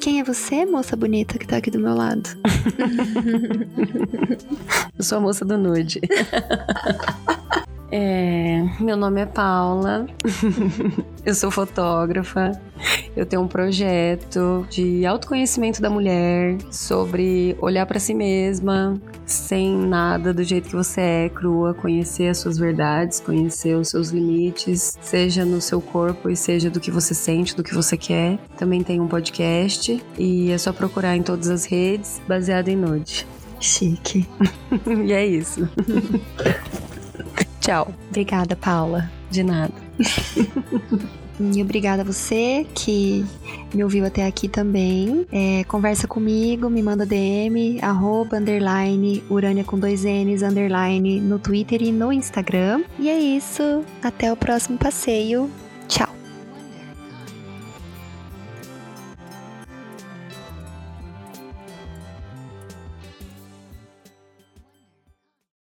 Quem 0.00 0.20
é 0.20 0.24
você, 0.24 0.64
moça 0.64 0.96
bonita 0.96 1.38
que 1.38 1.46
tá 1.46 1.56
aqui 1.56 1.70
do 1.70 1.80
meu 1.80 1.94
lado? 1.94 2.28
Eu 4.96 5.04
sou 5.04 5.18
a 5.18 5.20
moça 5.20 5.44
do 5.44 5.58
nude. 5.58 6.00
É, 7.90 8.62
meu 8.78 8.96
nome 8.96 9.22
é 9.22 9.26
Paula, 9.26 10.06
eu 11.24 11.34
sou 11.34 11.50
fotógrafa, 11.50 12.52
eu 13.16 13.26
tenho 13.26 13.42
um 13.42 13.48
projeto 13.48 14.66
de 14.70 15.04
autoconhecimento 15.04 15.80
da 15.80 15.90
mulher, 15.90 16.56
sobre 16.70 17.56
olhar 17.60 17.86
pra 17.86 17.98
si 17.98 18.14
mesma, 18.14 19.00
sem 19.26 19.76
nada 19.76 20.32
do 20.32 20.42
jeito 20.42 20.68
que 20.68 20.76
você 20.76 21.00
é, 21.00 21.28
crua, 21.28 21.74
conhecer 21.74 22.28
as 22.28 22.38
suas 22.38 22.58
verdades, 22.58 23.20
conhecer 23.20 23.76
os 23.76 23.88
seus 23.88 24.10
limites, 24.10 24.96
seja 25.00 25.44
no 25.44 25.60
seu 25.60 25.80
corpo 25.80 26.30
e 26.30 26.36
seja 26.36 26.70
do 26.70 26.80
que 26.80 26.90
você 26.90 27.14
sente, 27.14 27.54
do 27.54 27.62
que 27.62 27.74
você 27.74 27.96
quer. 27.96 28.38
Também 28.56 28.82
tem 28.82 29.00
um 29.00 29.08
podcast 29.08 30.02
e 30.18 30.50
é 30.50 30.58
só 30.58 30.72
procurar 30.72 31.16
em 31.16 31.22
todas 31.22 31.48
as 31.48 31.64
redes, 31.64 32.20
baseado 32.26 32.68
em 32.68 32.76
nude. 32.76 33.26
Chique. 33.60 34.26
e 35.04 35.12
é 35.12 35.26
isso. 35.26 35.68
Tchau. 37.60 37.92
Obrigada, 38.08 38.56
Paula. 38.56 39.10
De 39.30 39.42
nada. 39.42 39.74
E 41.40 41.62
obrigada 41.62 42.02
a 42.02 42.04
você 42.04 42.66
que 42.74 43.24
me 43.74 43.84
ouviu 43.84 44.04
até 44.04 44.26
aqui 44.26 44.48
também. 44.48 45.26
É, 45.30 45.64
conversa 45.64 46.06
comigo, 46.06 46.68
me 46.68 46.82
manda 46.82 47.06
DM, 47.06 47.78
arroba, 47.80 48.38
underline, 48.38 49.22
urânia 49.30 49.64
com 49.64 49.78
dois 49.78 50.04
N's, 50.04 50.42
underline, 50.42 51.20
no 51.20 51.38
Twitter 51.38 51.82
e 51.82 51.92
no 51.92 52.12
Instagram. 52.12 52.82
E 52.98 53.08
é 53.08 53.18
isso. 53.18 53.84
Até 54.02 54.32
o 54.32 54.36
próximo 54.36 54.78
passeio. 54.78 55.50